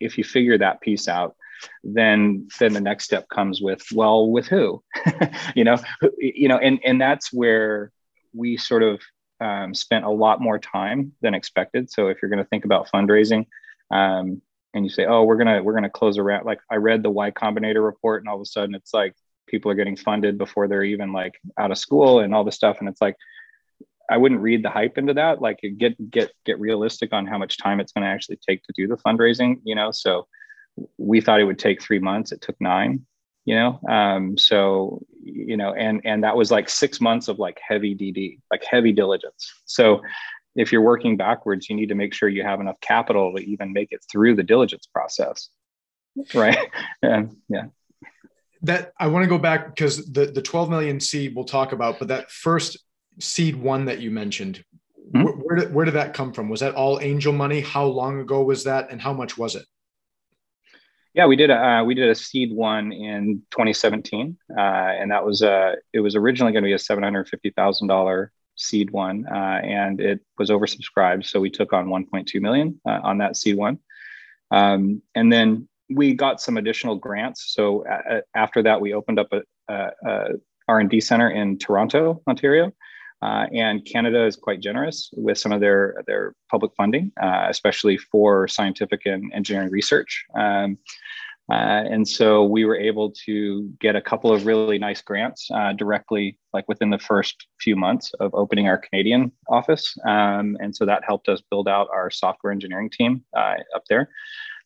[0.00, 1.36] if you figure that piece out,
[1.84, 4.82] then then the next step comes with well with who?
[5.54, 5.78] You know
[6.18, 7.92] you know and and that's where
[8.34, 9.00] we sort of
[9.40, 11.90] um, spent a lot more time than expected.
[11.90, 13.46] So if you're going to think about fundraising
[13.90, 14.42] um,
[14.74, 17.30] and you say oh we're gonna we're gonna close around like i read the y
[17.30, 19.14] combinator report and all of a sudden it's like
[19.46, 22.78] people are getting funded before they're even like out of school and all this stuff.
[22.80, 23.16] And it's like
[24.12, 25.40] I wouldn't read the hype into that.
[25.40, 28.72] Like get get get realistic on how much time it's going to actually take to
[28.74, 29.60] do the fundraising.
[29.64, 30.26] You know, so
[30.98, 32.30] we thought it would take three months.
[32.30, 33.06] It took nine.
[33.44, 37.58] You know, um, so you know, and and that was like six months of like
[37.66, 39.50] heavy DD, like heavy diligence.
[39.64, 40.02] So
[40.54, 43.72] if you're working backwards, you need to make sure you have enough capital to even
[43.72, 45.48] make it through the diligence process,
[46.34, 46.58] right?
[47.02, 47.64] and yeah
[48.62, 51.98] that I want to go back because the the 12 million seed we'll talk about,
[51.98, 52.78] but that first
[53.22, 54.64] seed one that you mentioned,
[55.14, 55.22] mm-hmm.
[55.22, 56.48] where, where, did, where did that come from?
[56.48, 57.60] Was that all angel money?
[57.60, 59.64] How long ago was that, and how much was it?
[61.14, 65.24] Yeah, we did a uh, we did a seed one in 2017, uh, and that
[65.24, 68.32] was a uh, it was originally going to be a seven hundred fifty thousand dollar
[68.56, 73.18] seed one, uh, and it was oversubscribed, so we took on 1.2 million uh, on
[73.18, 73.78] that seed one,
[74.50, 77.52] um, and then we got some additional grants.
[77.54, 80.28] So uh, after that, we opened up a, a, a
[80.68, 82.72] R&D center in Toronto, Ontario.
[83.22, 87.96] Uh, and Canada is quite generous with some of their, their public funding, uh, especially
[87.96, 90.24] for scientific and engineering research.
[90.36, 90.78] Um,
[91.50, 95.72] uh, and so we were able to get a couple of really nice grants uh,
[95.72, 99.94] directly, like within the first few months of opening our Canadian office.
[100.06, 104.08] Um, and so that helped us build out our software engineering team uh, up there.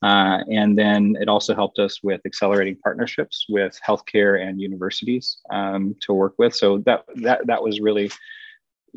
[0.02, 5.96] Uh, and then it also helped us with accelerating partnerships with healthcare and universities um,
[6.00, 6.54] to work with.
[6.54, 8.11] So that that that was really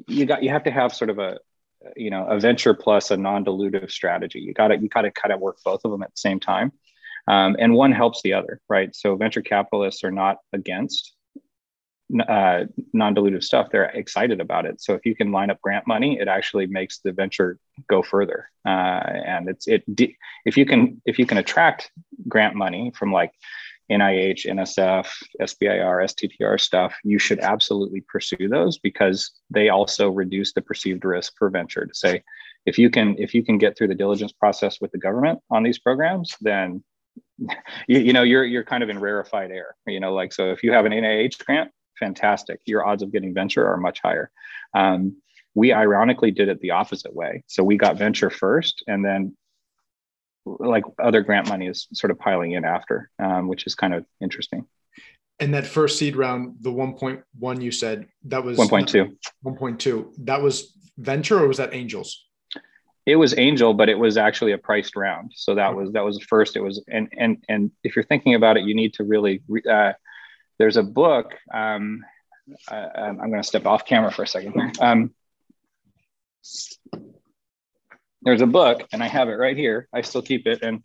[0.08, 1.38] you got you have to have sort of a
[1.96, 4.40] you know a venture plus a non-dilutive strategy.
[4.40, 6.40] You got to you got to kind of work both of them at the same
[6.40, 6.72] time,
[7.28, 8.96] um, and one helps the other, right?
[8.96, 11.16] So venture capitalists are not against
[12.28, 16.20] uh, non-dilutive stuff they're excited about it so if you can line up grant money
[16.20, 19.84] it actually makes the venture go further uh, and it's it
[20.44, 21.92] if you can if you can attract
[22.28, 23.32] grant money from like
[23.90, 25.08] nih nsf
[25.46, 31.34] sbir sttr stuff you should absolutely pursue those because they also reduce the perceived risk
[31.38, 32.24] for venture to say
[32.66, 35.64] if you can if you can get through the diligence process with the government on
[35.64, 36.84] these programs then
[37.88, 40.64] you, you know you're you're kind of in rarefied air you know like so if
[40.64, 42.62] you have an nih grant fantastic.
[42.66, 44.32] Your odds of getting venture are much higher.
[44.74, 45.22] Um,
[45.54, 47.44] we ironically did it the opposite way.
[47.48, 49.36] So we got venture first, and then
[50.60, 54.06] like other grant money is sort of piling in after, um, which is kind of
[54.22, 54.66] interesting.
[55.40, 59.16] And that first seed round, the 1.1 you said that was 1.2.
[59.46, 60.12] 1.2.
[60.26, 62.26] That was venture or was that angels?
[63.06, 65.32] It was angel, but it was actually a priced round.
[65.36, 66.56] So that was that was the first.
[66.56, 69.94] It was and and and if you're thinking about it, you need to really uh,
[70.60, 71.34] there's a book.
[71.52, 72.04] Um,
[72.68, 74.72] I, am going to step off camera for a second here.
[74.80, 75.14] Um,
[78.22, 79.88] there's a book, and I have it right here.
[79.94, 80.84] I still keep it, and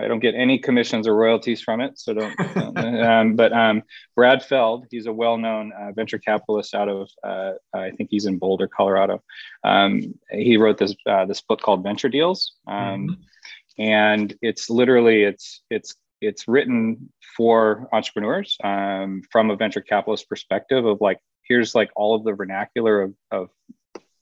[0.00, 1.98] I don't get any commissions or royalties from it.
[1.98, 2.56] So don't.
[2.76, 3.82] um, but um,
[4.16, 8.38] Brad Feld, he's a well-known uh, venture capitalist out of, uh, I think he's in
[8.38, 9.22] Boulder, Colorado.
[9.64, 13.82] Um, he wrote this uh, this book called Venture Deals, um, mm-hmm.
[13.82, 20.86] and it's literally it's it's it's written for entrepreneurs um, from a venture capitalist perspective
[20.86, 23.50] of like here's like all of the vernacular of, of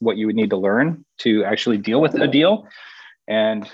[0.01, 2.67] what you would need to learn to actually deal with a deal.
[3.29, 3.69] And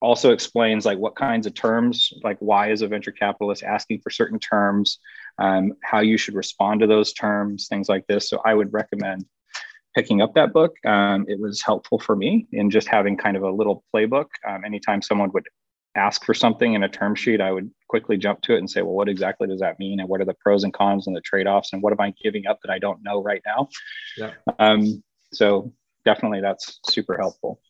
[0.00, 4.10] also explains like what kinds of terms like why is a venture capitalist asking for
[4.10, 4.98] certain terms
[5.38, 8.28] um, how you should respond to those terms things like this.
[8.28, 9.24] So i would recommend
[9.94, 10.76] picking up that book.
[10.84, 14.26] Um, it was helpful for me in just having kind of a little playbook.
[14.46, 15.46] Um, anytime someone would
[15.96, 18.82] ask for something in a term sheet, I would quickly jump to it and say,
[18.82, 20.00] well, what exactly does that mean?
[20.00, 21.72] And what are the pros and cons and the trade offs?
[21.72, 23.68] And what am I giving up that I don't know right now?
[24.16, 24.32] Yeah.
[24.58, 25.72] Um, so
[26.04, 27.60] definitely that's super helpful.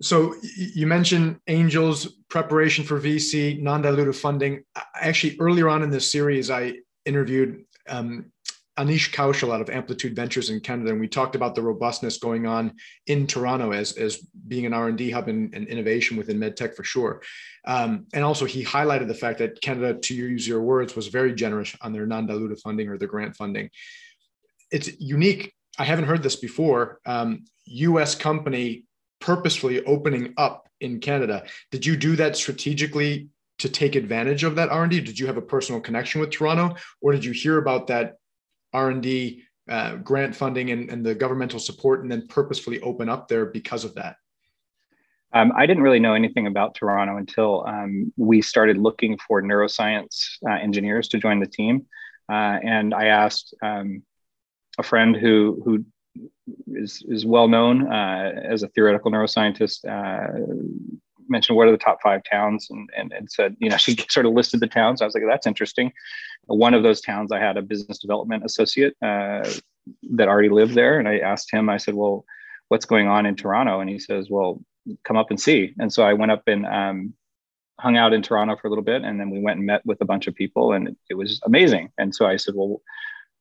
[0.00, 4.64] So you mentioned angels, preparation for VC, non-dilutive funding.
[4.94, 8.31] Actually, earlier on in this series, I interviewed um,
[8.78, 12.46] Anish Kaushal out of Amplitude Ventures in Canada, and we talked about the robustness going
[12.46, 12.72] on
[13.06, 14.16] in Toronto as, as
[14.48, 17.22] being an R&D hub and, and innovation within medtech for sure.
[17.66, 21.34] Um, and also he highlighted the fact that Canada, to use your words, was very
[21.34, 23.68] generous on their non-dilutive funding or their grant funding.
[24.70, 25.52] It's unique.
[25.78, 26.98] I haven't heard this before.
[27.04, 28.14] Um, U.S.
[28.14, 28.84] company
[29.20, 31.44] purposefully opening up in Canada.
[31.70, 35.00] Did you do that strategically to take advantage of that R&D?
[35.00, 38.16] Did you have a personal connection with Toronto or did you hear about that
[38.72, 43.46] R&D uh, grant funding and, and the governmental support and then purposefully open up there
[43.46, 44.16] because of that?
[45.34, 50.36] Um, I didn't really know anything about Toronto until um, we started looking for neuroscience
[50.46, 51.86] uh, engineers to join the team.
[52.28, 54.02] Uh, and I asked um,
[54.78, 55.84] a friend who, who
[56.66, 60.32] is, is well known uh, as a theoretical neuroscientist, uh,
[61.28, 64.26] mentioned what are the top five towns and, and, and said, you know, she sort
[64.26, 65.02] of listed the towns.
[65.02, 65.92] I was like, that's interesting.
[66.46, 69.48] One of those towns, I had a business development associate uh,
[70.14, 70.98] that already lived there.
[70.98, 72.24] And I asked him, I said, well,
[72.68, 73.80] what's going on in Toronto?
[73.80, 74.60] And he says, well,
[75.04, 75.74] come up and see.
[75.78, 77.14] And so I went up and um,
[77.78, 79.02] hung out in Toronto for a little bit.
[79.02, 81.90] And then we went and met with a bunch of people and it was amazing.
[81.98, 82.80] And so I said, well,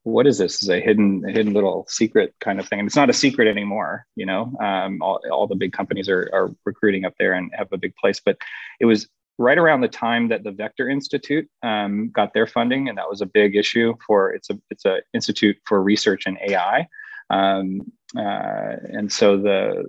[0.03, 0.63] what is this?
[0.63, 2.79] is a hidden, a hidden little secret kind of thing.
[2.79, 4.05] And it's not a secret anymore.
[4.15, 7.71] You know, um, all, all the big companies are, are recruiting up there and have
[7.71, 8.37] a big place, but
[8.79, 12.97] it was right around the time that the Vector Institute um, got their funding, and
[12.97, 16.87] that was a big issue for it's a it's a institute for research in AI.
[17.29, 19.85] Um, uh, and so the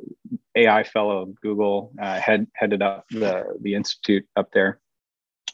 [0.55, 4.81] AI fellow of Google uh, had headed up the the institute up there,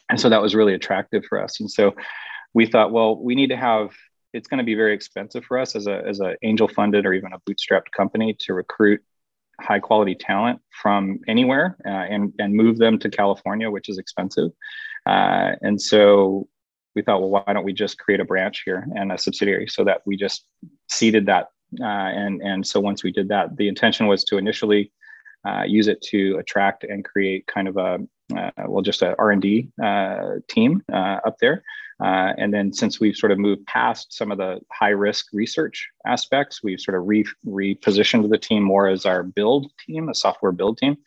[0.09, 1.59] and so that was really attractive for us.
[1.59, 1.95] And so
[2.53, 3.91] we thought, well, we need to have.
[4.33, 7.13] It's going to be very expensive for us as a as an angel funded or
[7.13, 9.01] even a bootstrapped company to recruit
[9.59, 14.51] high quality talent from anywhere uh, and and move them to California, which is expensive.
[15.05, 16.47] Uh, and so
[16.95, 19.83] we thought, well, why don't we just create a branch here and a subsidiary so
[19.83, 20.45] that we just
[20.87, 21.49] seeded that
[21.79, 24.91] uh, and, and so once we did that, the intention was to initially
[25.47, 27.99] uh, use it to attract and create kind of a,
[28.35, 31.63] uh, well, just a R&D uh, team uh, up there.
[32.01, 35.89] Uh, and then since we've sort of moved past some of the high risk research
[36.05, 40.51] aspects, we've sort of re- repositioned the team more as our build team, a software
[40.51, 40.97] build team.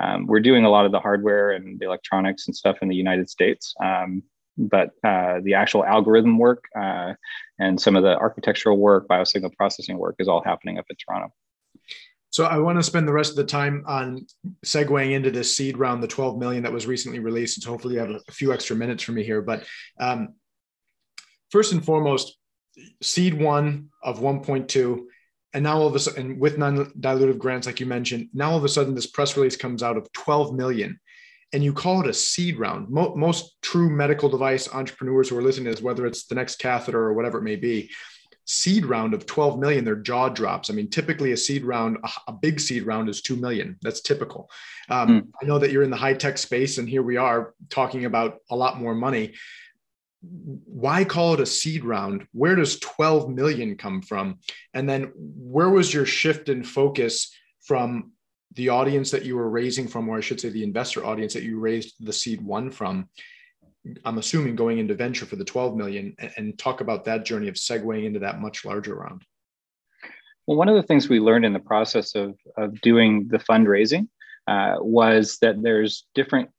[0.00, 2.96] Um, we're doing a lot of the hardware and the electronics and stuff in the
[2.96, 3.74] United States.
[3.82, 4.22] Um,
[4.56, 7.14] but uh, the actual algorithm work uh,
[7.58, 11.32] and some of the architectural work, biosignal processing work is all happening up in Toronto.
[12.30, 14.26] So I want to spend the rest of the time on
[14.64, 17.62] segueing into this seed round, the 12 million that was recently released.
[17.62, 19.40] So hopefully you have a few extra minutes for me here.
[19.40, 19.64] But
[19.98, 20.34] um,
[21.50, 22.36] first and foremost,
[23.02, 25.04] seed one of 1.2,
[25.54, 28.64] and now all of a sudden, with non-dilutive grants, like you mentioned, now all of
[28.64, 31.00] a sudden this press release comes out of 12 million
[31.52, 32.90] and you call it a seed round.
[32.90, 37.00] Most true medical device entrepreneurs who are listening to this, whether it's the next catheter
[37.00, 37.90] or whatever it may be,
[38.44, 40.70] seed round of 12 million, their jaw drops.
[40.70, 43.76] I mean, typically a seed round, a, big seed round is 2 million.
[43.82, 44.50] That's typical.
[44.88, 45.26] Um, mm.
[45.42, 48.38] I know that you're in the high tech space, and here we are talking about
[48.50, 49.34] a lot more money.
[50.20, 52.26] Why call it a seed round?
[52.32, 54.38] Where does 12 million come from?
[54.74, 58.12] And then where was your shift in focus from
[58.54, 61.44] the audience that you were raising from, or I should say the investor audience that
[61.44, 63.08] you raised the seed one from,
[64.04, 67.54] I'm assuming going into venture for the 12 million and, talk about that journey of
[67.54, 69.22] segueing into that much larger round.
[70.46, 74.08] Well, one of the things we learned in the process of, of doing the fundraising
[74.46, 76.50] uh, was that there's different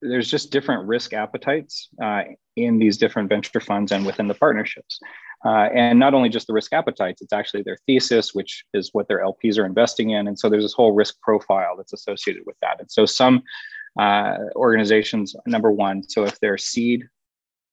[0.00, 2.22] there's just different risk appetites uh,
[2.56, 5.00] in these different venture funds and within the partnerships.
[5.44, 9.06] Uh, and not only just the risk appetites, it's actually their thesis, which is what
[9.08, 10.26] their LPs are investing in.
[10.26, 12.80] And so there's this whole risk profile that's associated with that.
[12.80, 13.42] And so some
[13.98, 17.04] uh, organizations, number one, so if they're seed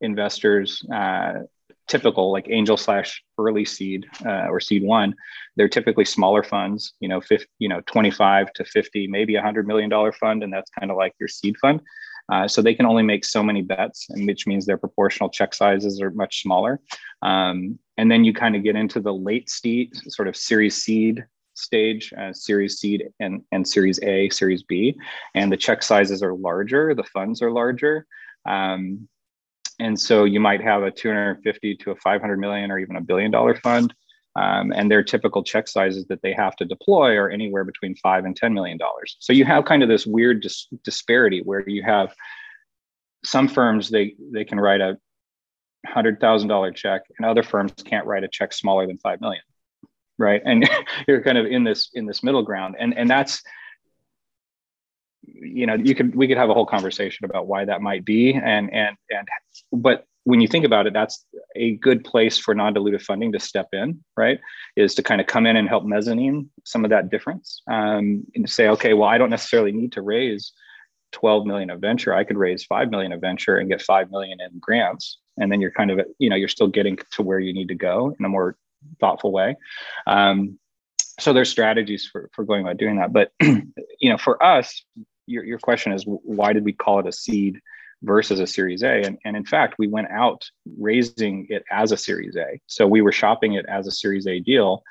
[0.01, 1.43] investors, uh,
[1.88, 5.15] typical like angel slash early seed uh, or seed one,
[5.55, 9.67] they're typically smaller funds, you know, 50, you know, 25 to 50, maybe a hundred
[9.67, 10.43] million dollar fund.
[10.43, 11.82] And that's kind of like your seed fund.
[12.32, 15.53] Uh, so they can only make so many bets, and which means their proportional check
[15.53, 16.79] sizes are much smaller.
[17.21, 21.25] Um, and then you kind of get into the late seed, sort of series seed
[21.53, 24.97] stage, uh, series seed and, and series A, series B.
[25.36, 28.07] And the check sizes are larger, the funds are larger.
[28.45, 29.07] Um,
[29.79, 33.32] and so you might have a 250 to a 500 million or even a billion
[33.32, 33.93] dollar fund.
[34.36, 38.23] Um, and their typical check sizes that they have to deploy are anywhere between five
[38.23, 39.17] and ten million dollars.
[39.19, 42.13] So you have kind of this weird dis- disparity where you have
[43.25, 44.97] some firms they they can write a
[45.86, 49.43] hundred thousand dollar check, and other firms can't write a check smaller than five million,
[50.17, 50.41] right?
[50.45, 50.67] And
[51.07, 53.43] you're kind of in this in this middle ground, and and that's
[55.23, 58.34] you know you could we could have a whole conversation about why that might be
[58.34, 59.27] and and and
[59.71, 63.69] but when you think about it, that's a good place for non-dilutive funding to step
[63.74, 64.39] in, right?
[64.76, 68.49] Is to kind of come in and help mezzanine some of that difference um, and
[68.49, 70.51] say, okay, well, I don't necessarily need to raise
[71.11, 72.13] 12 million of venture.
[72.13, 75.17] I could raise 5 million of venture and get 5 million in grants.
[75.38, 77.76] And then you're kind of, you know, you're still getting to where you need to
[77.76, 78.57] go in a more
[78.99, 79.55] thoughtful way.
[80.05, 80.59] Um,
[81.19, 83.11] so there's strategies for, for going about doing that.
[83.11, 84.84] But, you know, for us,
[85.26, 87.59] your, your question is why did we call it a seed
[88.04, 89.02] versus a Series A.
[89.02, 90.43] And, and in fact, we went out
[90.78, 92.60] raising it as a Series A.
[92.68, 94.84] So we were shopping it as a Series A deal.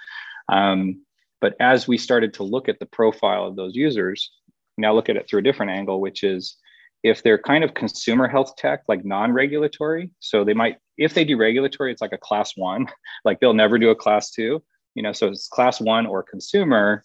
[0.51, 1.05] Um,
[1.41, 4.31] but as we started to look at the profile of those users,
[4.77, 6.57] now look at it through a different angle, which is
[7.03, 11.25] if they're kind of consumer health tech, like non regulatory, so they might, if they
[11.25, 12.87] do regulatory, it's like a class one,
[13.25, 14.63] like they'll never do a class two,
[14.95, 17.03] you know, so it's class one or consumer,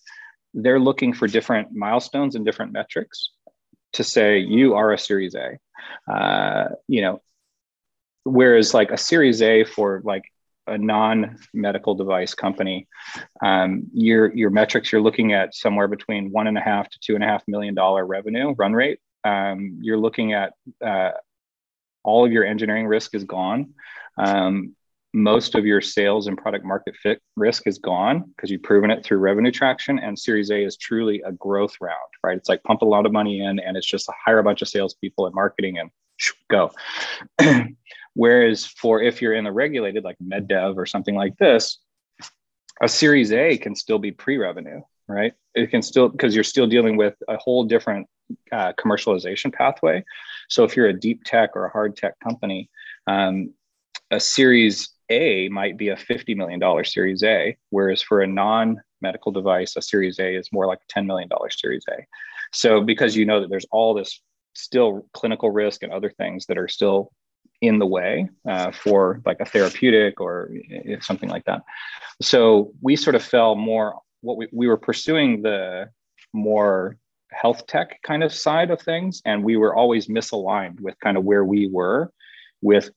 [0.54, 3.32] they're looking for different milestones and different metrics
[3.96, 5.58] to say you are a series A.
[6.12, 7.22] Uh, you know,
[8.24, 10.24] whereas like a series A for like
[10.68, 12.88] a non-medical device company,
[13.44, 17.16] um, your your metrics you're looking at somewhere between one and a half to two
[17.16, 19.00] and a half million dollar revenue run rate.
[19.24, 21.12] Um, you're looking at uh,
[22.04, 23.74] all of your engineering risk is gone.
[24.18, 24.76] Um,
[25.16, 29.04] most of your sales and product market fit risk is gone because you've proven it
[29.04, 29.98] through revenue traction.
[29.98, 32.38] And Series A is truly a growth round, right?
[32.38, 34.68] It's like pump a lot of money in, and it's just hire a bunch of
[34.68, 35.90] salespeople and marketing and
[36.50, 36.70] go.
[38.14, 41.80] Whereas for if you're in the regulated, like MedDev or something like this,
[42.82, 45.32] a Series A can still be pre-revenue, right?
[45.54, 48.08] It can still because you're still dealing with a whole different
[48.52, 50.04] uh, commercialization pathway.
[50.50, 52.70] So if you're a deep tech or a hard tech company,
[53.08, 53.54] um,
[54.12, 59.32] a Series A might be a $50 million Series A, whereas for a non medical
[59.32, 62.06] device, a Series A is more like a $10 million Series A.
[62.54, 64.22] So, because you know that there's all this
[64.54, 67.12] still clinical risk and other things that are still
[67.62, 70.52] in the way uh, for like a therapeutic or
[71.02, 71.62] something like that.
[72.22, 75.90] So, we sort of fell more what we, we were pursuing the
[76.34, 76.98] more
[77.32, 81.24] health tech kind of side of things and we were always misaligned with kind of
[81.24, 82.12] where we were
[82.62, 82.90] with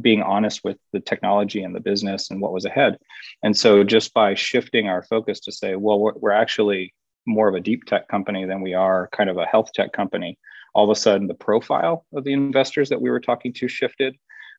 [0.00, 2.98] being honest with the technology and the business and what was ahead.
[3.42, 6.94] And so just by shifting our focus to say, well, we're, we're actually
[7.26, 10.38] more of a deep tech company than we are kind of a health tech company,
[10.74, 14.16] all of a sudden the profile of the investors that we were talking to shifted.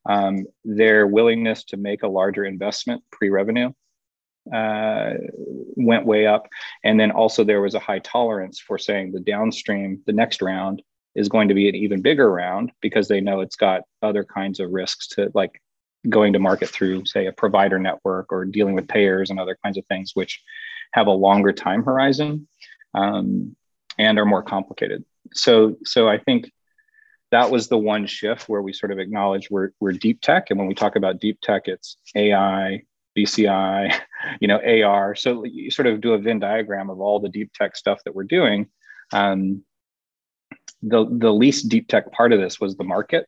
[0.08, 3.74] Um, their willingness to make a larger investment pre revenue
[4.54, 5.12] uh,
[5.76, 6.48] went way up.
[6.84, 10.82] And then also there was a high tolerance for saying the downstream, the next round
[11.16, 14.60] is going to be an even bigger round because they know it's got other kinds
[14.60, 15.62] of risks to like
[16.08, 19.78] going to market through say a provider network or dealing with payers and other kinds
[19.78, 20.42] of things which
[20.94, 22.48] have a longer time horizon
[22.94, 23.56] um,
[23.98, 25.04] and are more complicated.
[25.34, 26.52] So so i think
[27.32, 30.48] that was the one shift where we sort of acknowledge we're, we're deep tech.
[30.50, 32.84] And when we talk about deep tech it's ai
[33.18, 34.00] bci
[34.40, 37.52] you know ar so you sort of do a venn diagram of all the deep
[37.54, 38.68] tech stuff that we're doing.
[39.12, 39.64] Um,
[40.82, 43.28] the the least deep tech part of this was the market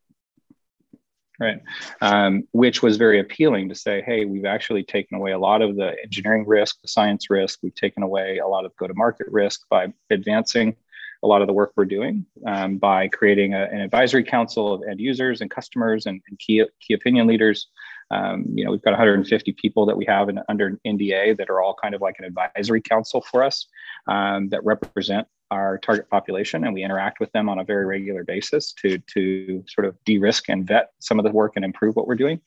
[1.39, 1.59] right?
[2.01, 5.75] Um, which was very appealing to say hey we've actually taken away a lot of
[5.75, 7.59] the engineering risk the science risk.
[7.63, 10.75] We've taken away a lot of go to market risk by advancing
[11.23, 14.81] a lot of the work we're doing um, by creating a, an advisory council of
[14.89, 17.67] end users and customers and, and key, key opinion leaders
[18.11, 21.61] um, you know, we've got 150 people that we have in, under NDA that are
[21.61, 23.67] all kind of like an advisory council for us
[24.07, 28.23] um, that represent our target population, and we interact with them on a very regular
[28.23, 32.07] basis to to sort of de-risk and vet some of the work and improve what
[32.07, 32.39] we're doing.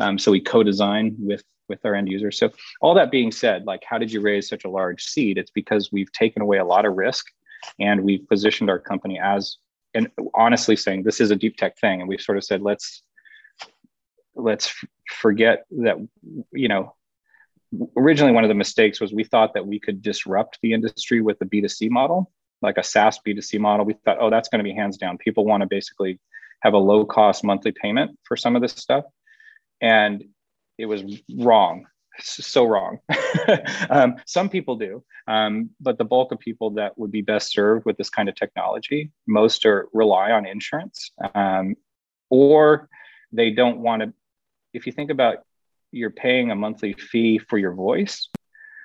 [0.00, 2.38] Um, so we co-design with with our end users.
[2.38, 2.50] So
[2.80, 5.36] all that being said, like how did you raise such a large seed?
[5.36, 7.26] It's because we've taken away a lot of risk,
[7.78, 9.56] and we've positioned our company as
[9.94, 13.02] and honestly saying this is a deep tech thing, and we've sort of said let's
[14.38, 14.74] let's
[15.10, 15.96] forget that
[16.52, 16.94] you know
[17.96, 21.38] originally one of the mistakes was we thought that we could disrupt the industry with
[21.38, 22.30] the b2c model
[22.62, 23.86] like a saas b2c model.
[23.86, 25.18] We thought oh that's going to be hands down.
[25.18, 26.18] People want to basically
[26.60, 29.04] have a low cost monthly payment for some of this stuff.
[29.80, 30.24] And
[30.76, 31.02] it was
[31.36, 31.86] wrong
[32.20, 32.98] so wrong.
[33.90, 37.86] Um, some people do um, but the bulk of people that would be best served
[37.86, 41.74] with this kind of technology most are rely on insurance um,
[42.28, 42.88] or
[43.32, 44.12] they don't want to
[44.72, 45.38] if you think about
[45.90, 48.28] you're paying a monthly fee for your voice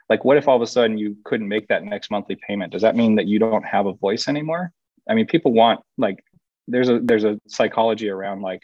[0.10, 2.72] like what if all of a sudden you couldn't make that next monthly payment?
[2.72, 4.72] Does that mean that you don't have a voice anymore?
[5.10, 6.24] I mean people want like
[6.68, 8.64] there's a there's a psychology around like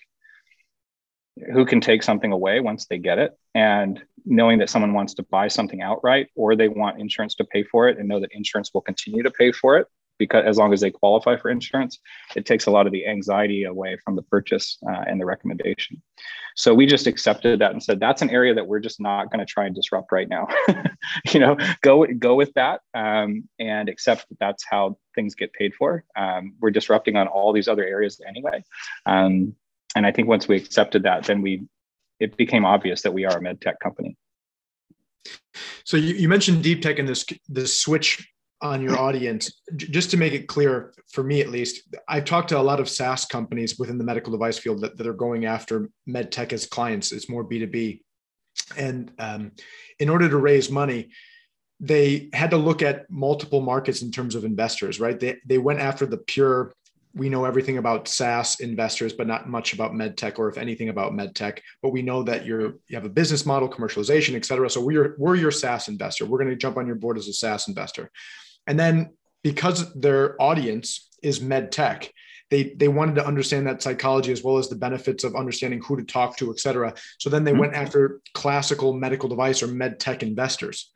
[1.53, 5.23] who can take something away once they get it and knowing that someone wants to
[5.23, 8.71] buy something outright or they want insurance to pay for it and know that insurance
[8.73, 9.87] will continue to pay for it
[10.19, 11.97] because as long as they qualify for insurance,
[12.35, 15.99] it takes a lot of the anxiety away from the purchase uh, and the recommendation.
[16.55, 19.39] So we just accepted that and said that's an area that we're just not going
[19.39, 20.47] to try and disrupt right now.
[21.31, 25.73] you know, go go with that um, and accept that that's how things get paid
[25.73, 26.03] for.
[26.15, 28.63] Um, we're disrupting on all these other areas anyway,
[29.05, 29.55] um,
[29.95, 31.63] and I think once we accepted that, then we
[32.19, 34.17] it became obvious that we are a med tech company.
[35.83, 38.29] So you, you mentioned deep tech and this this switch
[38.61, 42.59] on your audience, just to make it clear for me at least, I've talked to
[42.59, 45.89] a lot of SaaS companies within the medical device field that, that are going after
[46.05, 47.11] med tech as clients.
[47.11, 48.01] It's more B2B.
[48.77, 49.51] And um,
[49.99, 51.09] in order to raise money,
[51.79, 55.17] they had to look at multiple markets in terms of investors, right?
[55.17, 56.73] They, they went after the pure
[57.15, 61.13] we know everything about SaaS investors, but not much about medtech, or if anything about
[61.13, 61.59] medtech.
[61.81, 64.69] But we know that you're you have a business model, commercialization, et cetera.
[64.69, 66.25] So we're we're your SaaS investor.
[66.25, 68.11] We're going to jump on your board as a SaaS investor,
[68.69, 69.11] and then
[69.43, 72.09] because their audience is medtech,
[72.49, 75.97] they they wanted to understand that psychology as well as the benefits of understanding who
[75.97, 76.93] to talk to, et cetera.
[77.17, 77.59] So then they mm-hmm.
[77.59, 80.91] went after classical medical device or medtech investors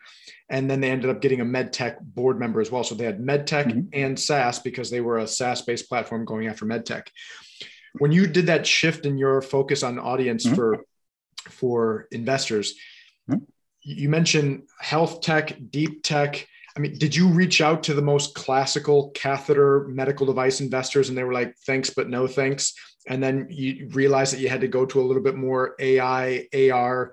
[0.49, 2.83] and then they ended up getting a medtech board member as well.
[2.83, 3.87] So they had medtech mm-hmm.
[3.93, 7.07] and SaaS because they were a SaaS-based platform going after medtech.
[7.99, 10.55] When you did that shift in your focus on audience mm-hmm.
[10.55, 10.85] for
[11.49, 12.75] for investors,
[13.29, 13.43] mm-hmm.
[13.81, 16.47] you mentioned health tech, deep tech.
[16.75, 21.17] I mean, did you reach out to the most classical catheter medical device investors and
[21.17, 22.73] they were like, thanks, but no thanks?
[23.07, 26.47] And then you realized that you had to go to a little bit more AI,
[26.71, 27.11] AR,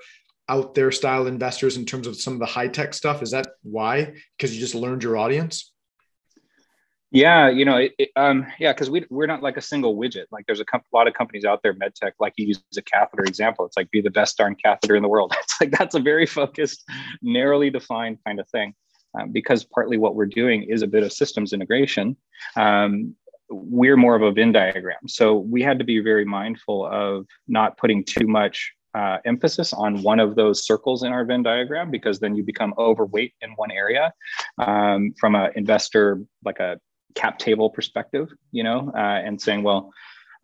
[0.48, 3.22] out there style investors in terms of some of the high tech stuff?
[3.22, 4.14] Is that why?
[4.36, 5.72] Because you just learned your audience?
[7.12, 10.26] Yeah, you know, it, it, um, yeah, because we we're not like a single widget.
[10.30, 12.12] Like there's a com- lot of companies out there, medtech.
[12.20, 15.08] Like you use a catheter example, it's like be the best darn catheter in the
[15.08, 15.34] world.
[15.42, 16.88] It's like that's a very focused,
[17.20, 18.74] narrowly defined kind of thing.
[19.18, 22.16] Um, because partly what we're doing is a bit of systems integration.
[22.56, 23.16] Um,
[23.48, 27.76] we're more of a Venn diagram, so we had to be very mindful of not
[27.76, 32.20] putting too much uh, emphasis on one of those circles in our Venn diagram because
[32.20, 34.12] then you become overweight in one area
[34.58, 36.78] um, from an investor, like a
[37.14, 39.92] cap table perspective, you know, uh, and saying, well,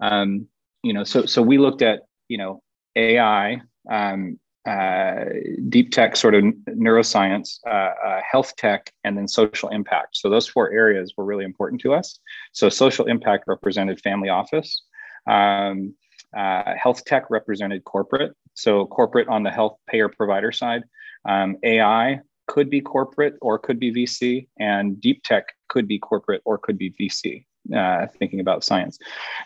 [0.00, 0.46] um,
[0.82, 2.62] you know, so so we looked at you know
[2.94, 3.60] AI,
[3.90, 5.24] um, uh,
[5.68, 10.16] deep tech, sort of neuroscience, uh, uh, health tech, and then social impact.
[10.16, 12.18] So those four areas were really important to us.
[12.52, 14.82] So social impact represented family office.
[15.26, 15.94] Um,
[16.36, 18.32] uh, health tech represented corporate.
[18.54, 20.82] So, corporate on the health payer provider side.
[21.28, 26.42] Um, AI could be corporate or could be VC, and deep tech could be corporate
[26.44, 27.44] or could be VC.
[27.74, 28.96] Uh, thinking about science.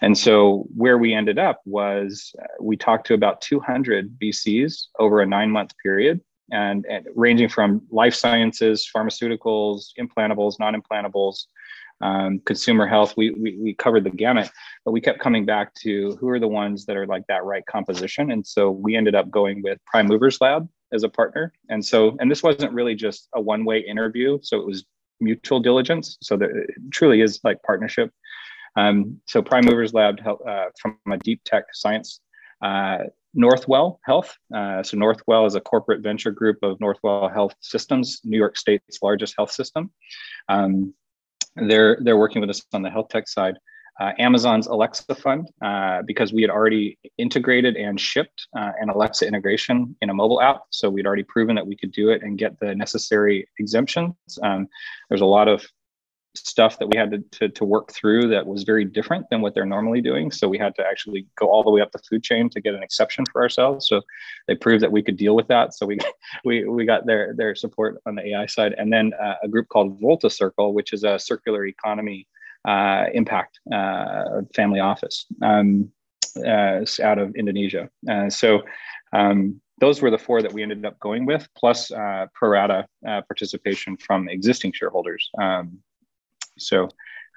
[0.03, 5.23] And so, where we ended up was uh, we talked to about 200 VCs over
[5.23, 11.45] a nine month period, and, and ranging from life sciences, pharmaceuticals, implantables, non implantables,
[12.01, 13.15] um, consumer health.
[13.17, 14.51] We, we, we covered the gamut,
[14.85, 17.65] but we kept coming back to who are the ones that are like that right
[17.67, 18.33] composition.
[18.33, 21.53] And so we ended up going with Prime Movers Lab as a partner.
[21.69, 24.39] And so, and this wasn't really just a one way interview.
[24.43, 24.85] So it was
[25.21, 26.17] mutual diligence.
[26.23, 28.11] So there it truly is like partnership.
[28.77, 32.21] Um, so Prime Movers Lab uh, from a deep tech science.
[32.63, 32.99] Uh,
[33.37, 34.37] Northwell Health.
[34.55, 38.99] Uh, so Northwell is a corporate venture group of Northwell Health Systems, New York State's
[39.03, 39.91] largest health system.
[40.49, 40.95] Um,
[41.57, 43.55] they're they're working with us on the health tech side.
[43.99, 49.27] Uh, Amazon's Alexa fund, uh, because we had already integrated and shipped uh, an Alexa
[49.27, 50.63] integration in a mobile app.
[50.71, 54.15] So we'd already proven that we could do it and get the necessary exemptions.
[54.43, 54.69] Um,
[55.09, 55.67] there's a lot of
[56.35, 59.55] stuff that we had to, to, to, work through that was very different than what
[59.55, 60.31] they're normally doing.
[60.31, 62.75] So we had to actually go all the way up the food chain to get
[62.75, 63.89] an exception for ourselves.
[63.89, 64.03] So
[64.47, 65.75] they proved that we could deal with that.
[65.75, 65.99] So we
[66.45, 69.69] we, we got their their support on the AI side, and then uh, a group
[69.69, 72.29] called Volta Circle, which is a circular economy
[72.67, 75.91] uh, impact uh, family office um,
[76.37, 77.89] uh, out of Indonesia.
[78.11, 78.63] Uh, so.
[79.13, 82.87] Um, those were the four that we ended up going with, plus uh, pro rata
[83.03, 85.31] participation from existing shareholders.
[85.41, 85.79] Um,
[86.59, 86.89] so,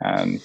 [0.03, 0.41] um,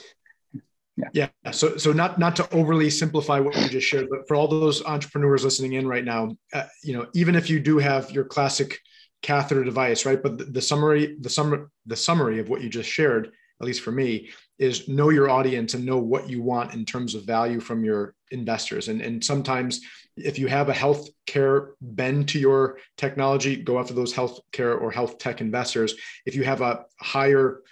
[1.12, 1.28] yeah.
[1.44, 1.50] yeah.
[1.50, 4.84] So, so not not to overly simplify what you just shared, but for all those
[4.84, 8.78] entrepreneurs listening in right now, uh, you know, even if you do have your classic
[9.22, 10.22] catheter device, right?
[10.22, 13.82] But the, the summary, the summary, the summary of what you just shared, at least
[13.82, 17.60] for me, is know your audience and know what you want in terms of value
[17.60, 18.88] from your investors.
[18.88, 19.80] And and sometimes
[20.16, 25.18] if you have a healthcare bend to your technology, go after those healthcare or health
[25.18, 25.94] tech investors.
[26.26, 27.62] If you have a higher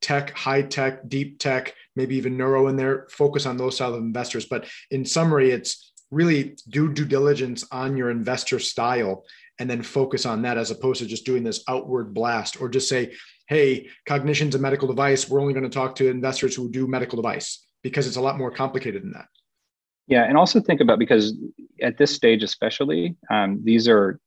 [0.00, 4.02] tech, high tech, deep tech, maybe even neuro in there, focus on those style of
[4.02, 4.46] investors.
[4.46, 9.24] But in summary, it's really do due diligence on your investor style
[9.58, 12.88] and then focus on that as opposed to just doing this outward blast or just
[12.88, 13.12] say,
[13.48, 15.28] hey, Cognixion's a medical device.
[15.28, 18.38] We're only going to talk to investors who do medical device because it's a lot
[18.38, 19.26] more complicated than that.
[20.06, 21.34] Yeah, and also think about because
[21.82, 24.20] at this stage, especially, um, these are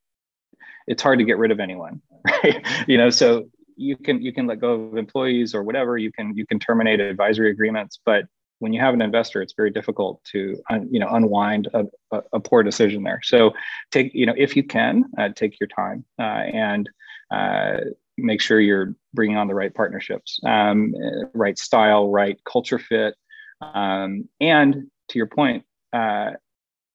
[0.87, 2.01] it's hard to get rid of anyone,
[2.43, 2.65] right?
[2.87, 3.45] you know, so
[3.81, 6.99] you can you can let go of employees or whatever you can you can terminate
[6.99, 8.25] advisory agreements but
[8.59, 12.21] when you have an investor it's very difficult to un, you know unwind a, a,
[12.33, 13.51] a, poor decision there so
[13.91, 16.89] take you know if you can uh, take your time uh, and
[17.31, 17.77] uh,
[18.17, 20.93] make sure you're bringing on the right partnerships, um,
[21.33, 23.15] right style, right culture fit,
[23.61, 25.63] um, and to your point,
[25.93, 26.31] uh,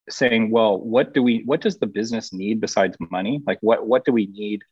[0.08, 3.42] saying, well, what do we, what does the business need besides money?
[3.46, 4.62] Like, what what do we need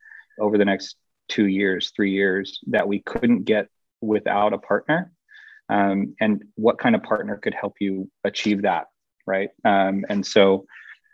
[0.40, 0.96] over the next
[1.28, 3.68] two years, three years that we couldn't get
[4.00, 5.12] without a partner?
[5.68, 8.86] Um, and what kind of partner could help you achieve that,
[9.26, 9.50] right?
[9.64, 10.66] Um, and so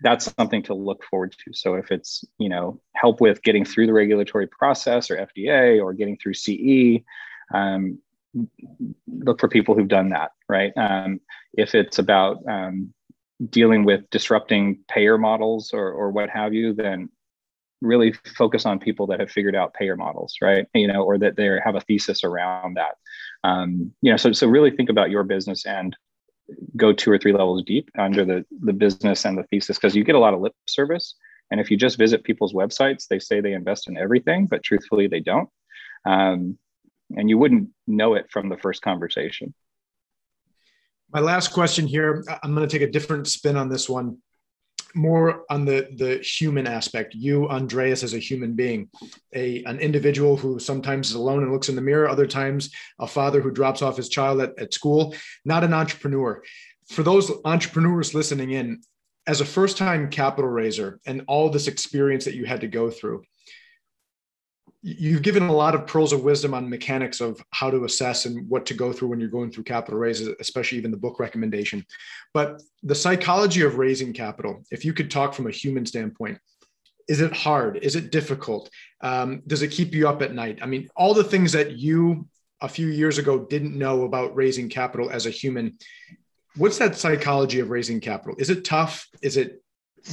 [0.03, 1.53] that's something to look forward to.
[1.53, 5.93] So if it's you know help with getting through the regulatory process or FDA or
[5.93, 7.03] getting through CE,
[7.55, 7.99] um,
[9.09, 10.73] look for people who've done that, right?
[10.77, 11.21] Um,
[11.55, 12.93] if it's about um,
[13.49, 17.11] dealing with disrupting payer models or or what have you, then
[17.83, 20.67] really focus on people that have figured out payer models, right?
[20.75, 22.97] You know, or that they have a thesis around that.
[23.43, 25.97] Um, you know, so so really think about your business and
[26.77, 30.05] go two or three levels deep under the, the business and the thesis because you
[30.05, 31.15] get a lot of lip service.
[31.51, 35.09] And if you just visit people's websites, they say they invest in everything, but truthfully,
[35.09, 35.49] they don't.
[36.05, 36.59] Um,
[37.17, 39.53] and you wouldn't know it from the first conversation.
[41.13, 44.19] My last question here I'm going to take a different spin on this one
[44.95, 47.15] more on the the human aspect.
[47.15, 48.89] You andreas as a human being
[49.35, 53.07] a an individual who sometimes is alone and looks in the mirror other times a
[53.07, 55.15] father who drops off his child at, at school
[55.45, 56.43] not an entrepreneur.
[56.89, 58.81] For those entrepreneurs listening in
[59.27, 62.91] as a first time capital raiser and all this experience that you had to go
[62.91, 63.23] through
[64.83, 68.49] you've given a lot of pearls of wisdom on mechanics of how to assess and
[68.49, 71.85] what to go through when you're going through capital raises, especially even the book recommendation.
[72.33, 76.39] But the psychology of raising capital, if you could talk from a human standpoint,
[77.09, 77.79] is it hard?
[77.83, 78.71] Is it difficult?
[79.01, 80.61] Um, does it keep you up at night?
[80.63, 82.27] I mean, all the things that you
[82.63, 85.79] a few years ago didn't know about raising capital as a human.
[86.57, 88.37] What's that psychology of raising capital?
[88.39, 89.09] Is it tough?
[89.23, 89.63] Is it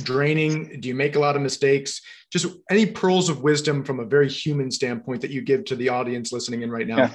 [0.03, 0.79] draining?
[0.79, 2.01] Do you make a lot of mistakes?
[2.31, 5.89] Just any pearls of wisdom from a very human standpoint that you give to the
[5.89, 6.97] audience listening in right now.
[6.97, 7.13] Yeah.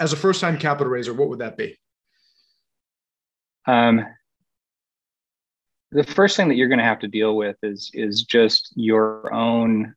[0.00, 1.78] As a first time capital raiser, what would that be?
[3.66, 4.06] Um,
[5.90, 9.32] the first thing that you're going to have to deal with is is just your
[9.32, 9.94] own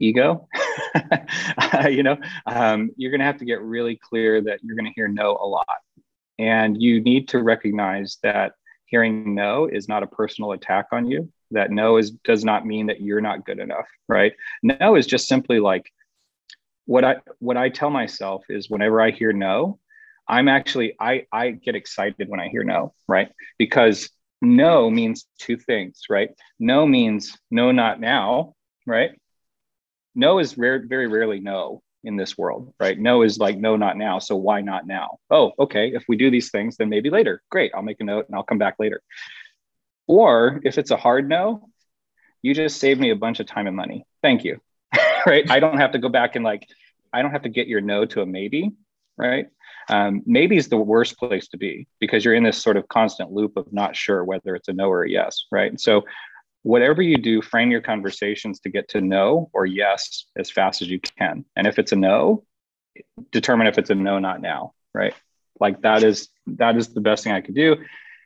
[0.00, 0.48] ego
[1.90, 4.92] you know um, you're going to have to get really clear that you're going to
[4.94, 5.66] hear no a lot
[6.38, 8.52] and you need to recognize that
[8.88, 11.30] hearing no is not a personal attack on you.
[11.52, 14.32] That no is does not mean that you're not good enough right?
[14.62, 15.90] No is just simply like
[16.88, 19.78] what i what i tell myself is whenever i hear no
[20.26, 23.30] i'm actually i i get excited when i hear no right?
[23.58, 24.10] Because
[24.40, 26.30] no means two things right?
[26.58, 28.54] No means no not now
[28.86, 29.10] right?
[30.14, 32.98] No is rare, very rarely no in this world, right?
[32.98, 34.18] No is like, no, not now.
[34.18, 35.18] So why not now?
[35.30, 35.92] Oh, okay.
[35.94, 37.42] If we do these things, then maybe later.
[37.50, 37.70] Great.
[37.74, 39.02] I'll make a note and I'll come back later.
[40.06, 41.68] Or if it's a hard no,
[42.40, 44.06] you just saved me a bunch of time and money.
[44.22, 44.58] Thank you.
[45.26, 45.48] right.
[45.50, 46.66] I don't have to go back and like,
[47.12, 48.72] I don't have to get your no to a maybe.
[49.18, 49.48] Right.
[49.90, 53.32] Um, maybe is the worst place to be because you're in this sort of constant
[53.32, 55.44] loop of not sure whether it's a no or a yes.
[55.52, 55.78] Right.
[55.78, 56.04] so
[56.62, 60.88] whatever you do, frame your conversations to get to no or yes as fast as
[60.88, 61.44] you can.
[61.56, 62.44] And if it's a no,
[63.30, 65.14] determine if it's a no, not now, right?
[65.60, 67.76] Like that is that is the best thing I could do,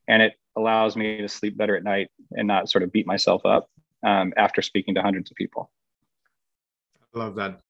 [0.06, 3.46] and it allows me to sleep better at night and not sort of beat myself
[3.46, 3.68] up
[4.02, 5.70] um, after speaking to hundreds of people.
[7.14, 7.60] I love that.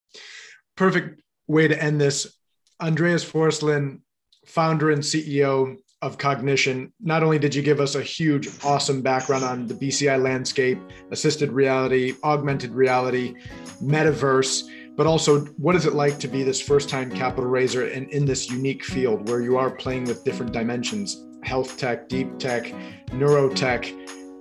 [0.77, 2.37] Perfect way to end this.
[2.81, 4.01] Andreas Forsland,
[4.47, 6.91] founder and CEO of Cognixion.
[7.01, 10.79] Not only did you give us a huge, awesome background on the BCI landscape,
[11.13, 13.35] assisted reality, augmented reality,
[13.81, 14.65] metaverse,
[14.97, 18.27] but also what is it like to be this first time capital raiser and in
[18.27, 22.67] this unique field where you are playing with different dimensions health tech, deep tech,
[23.09, 23.91] neurotech,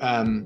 [0.01, 0.45] um,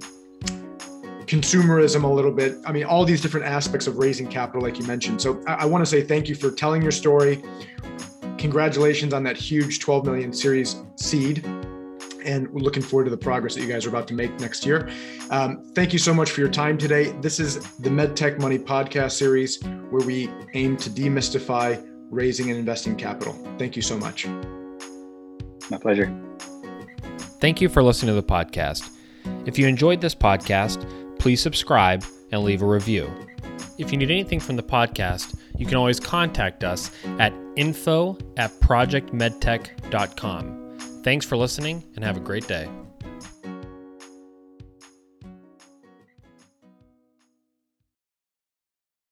[1.25, 2.55] consumerism a little bit.
[2.65, 5.21] I mean, all these different aspects of raising capital, like you mentioned.
[5.21, 7.43] So I, I want to say thank you for telling your story
[8.37, 11.45] congratulations on that huge 12 million series seed
[12.25, 14.65] and we're looking forward to the progress that you guys are about to make next
[14.65, 14.89] year.
[15.29, 17.11] Um, thank you so much for your time today.
[17.21, 22.95] This is the MedTech Money podcast series where we aim to demystify raising and investing
[22.95, 23.33] capital.
[23.57, 24.27] Thank you so much.
[25.69, 26.13] My pleasure.
[27.39, 28.89] Thank you for listening to the podcast.
[29.45, 30.87] If you enjoyed this podcast,
[31.19, 33.09] please subscribe and leave a review.
[33.77, 38.51] If you need anything from the podcast, you can always contact us at info at
[38.59, 41.01] projectmedtech.com.
[41.03, 42.69] Thanks for listening and have a great day.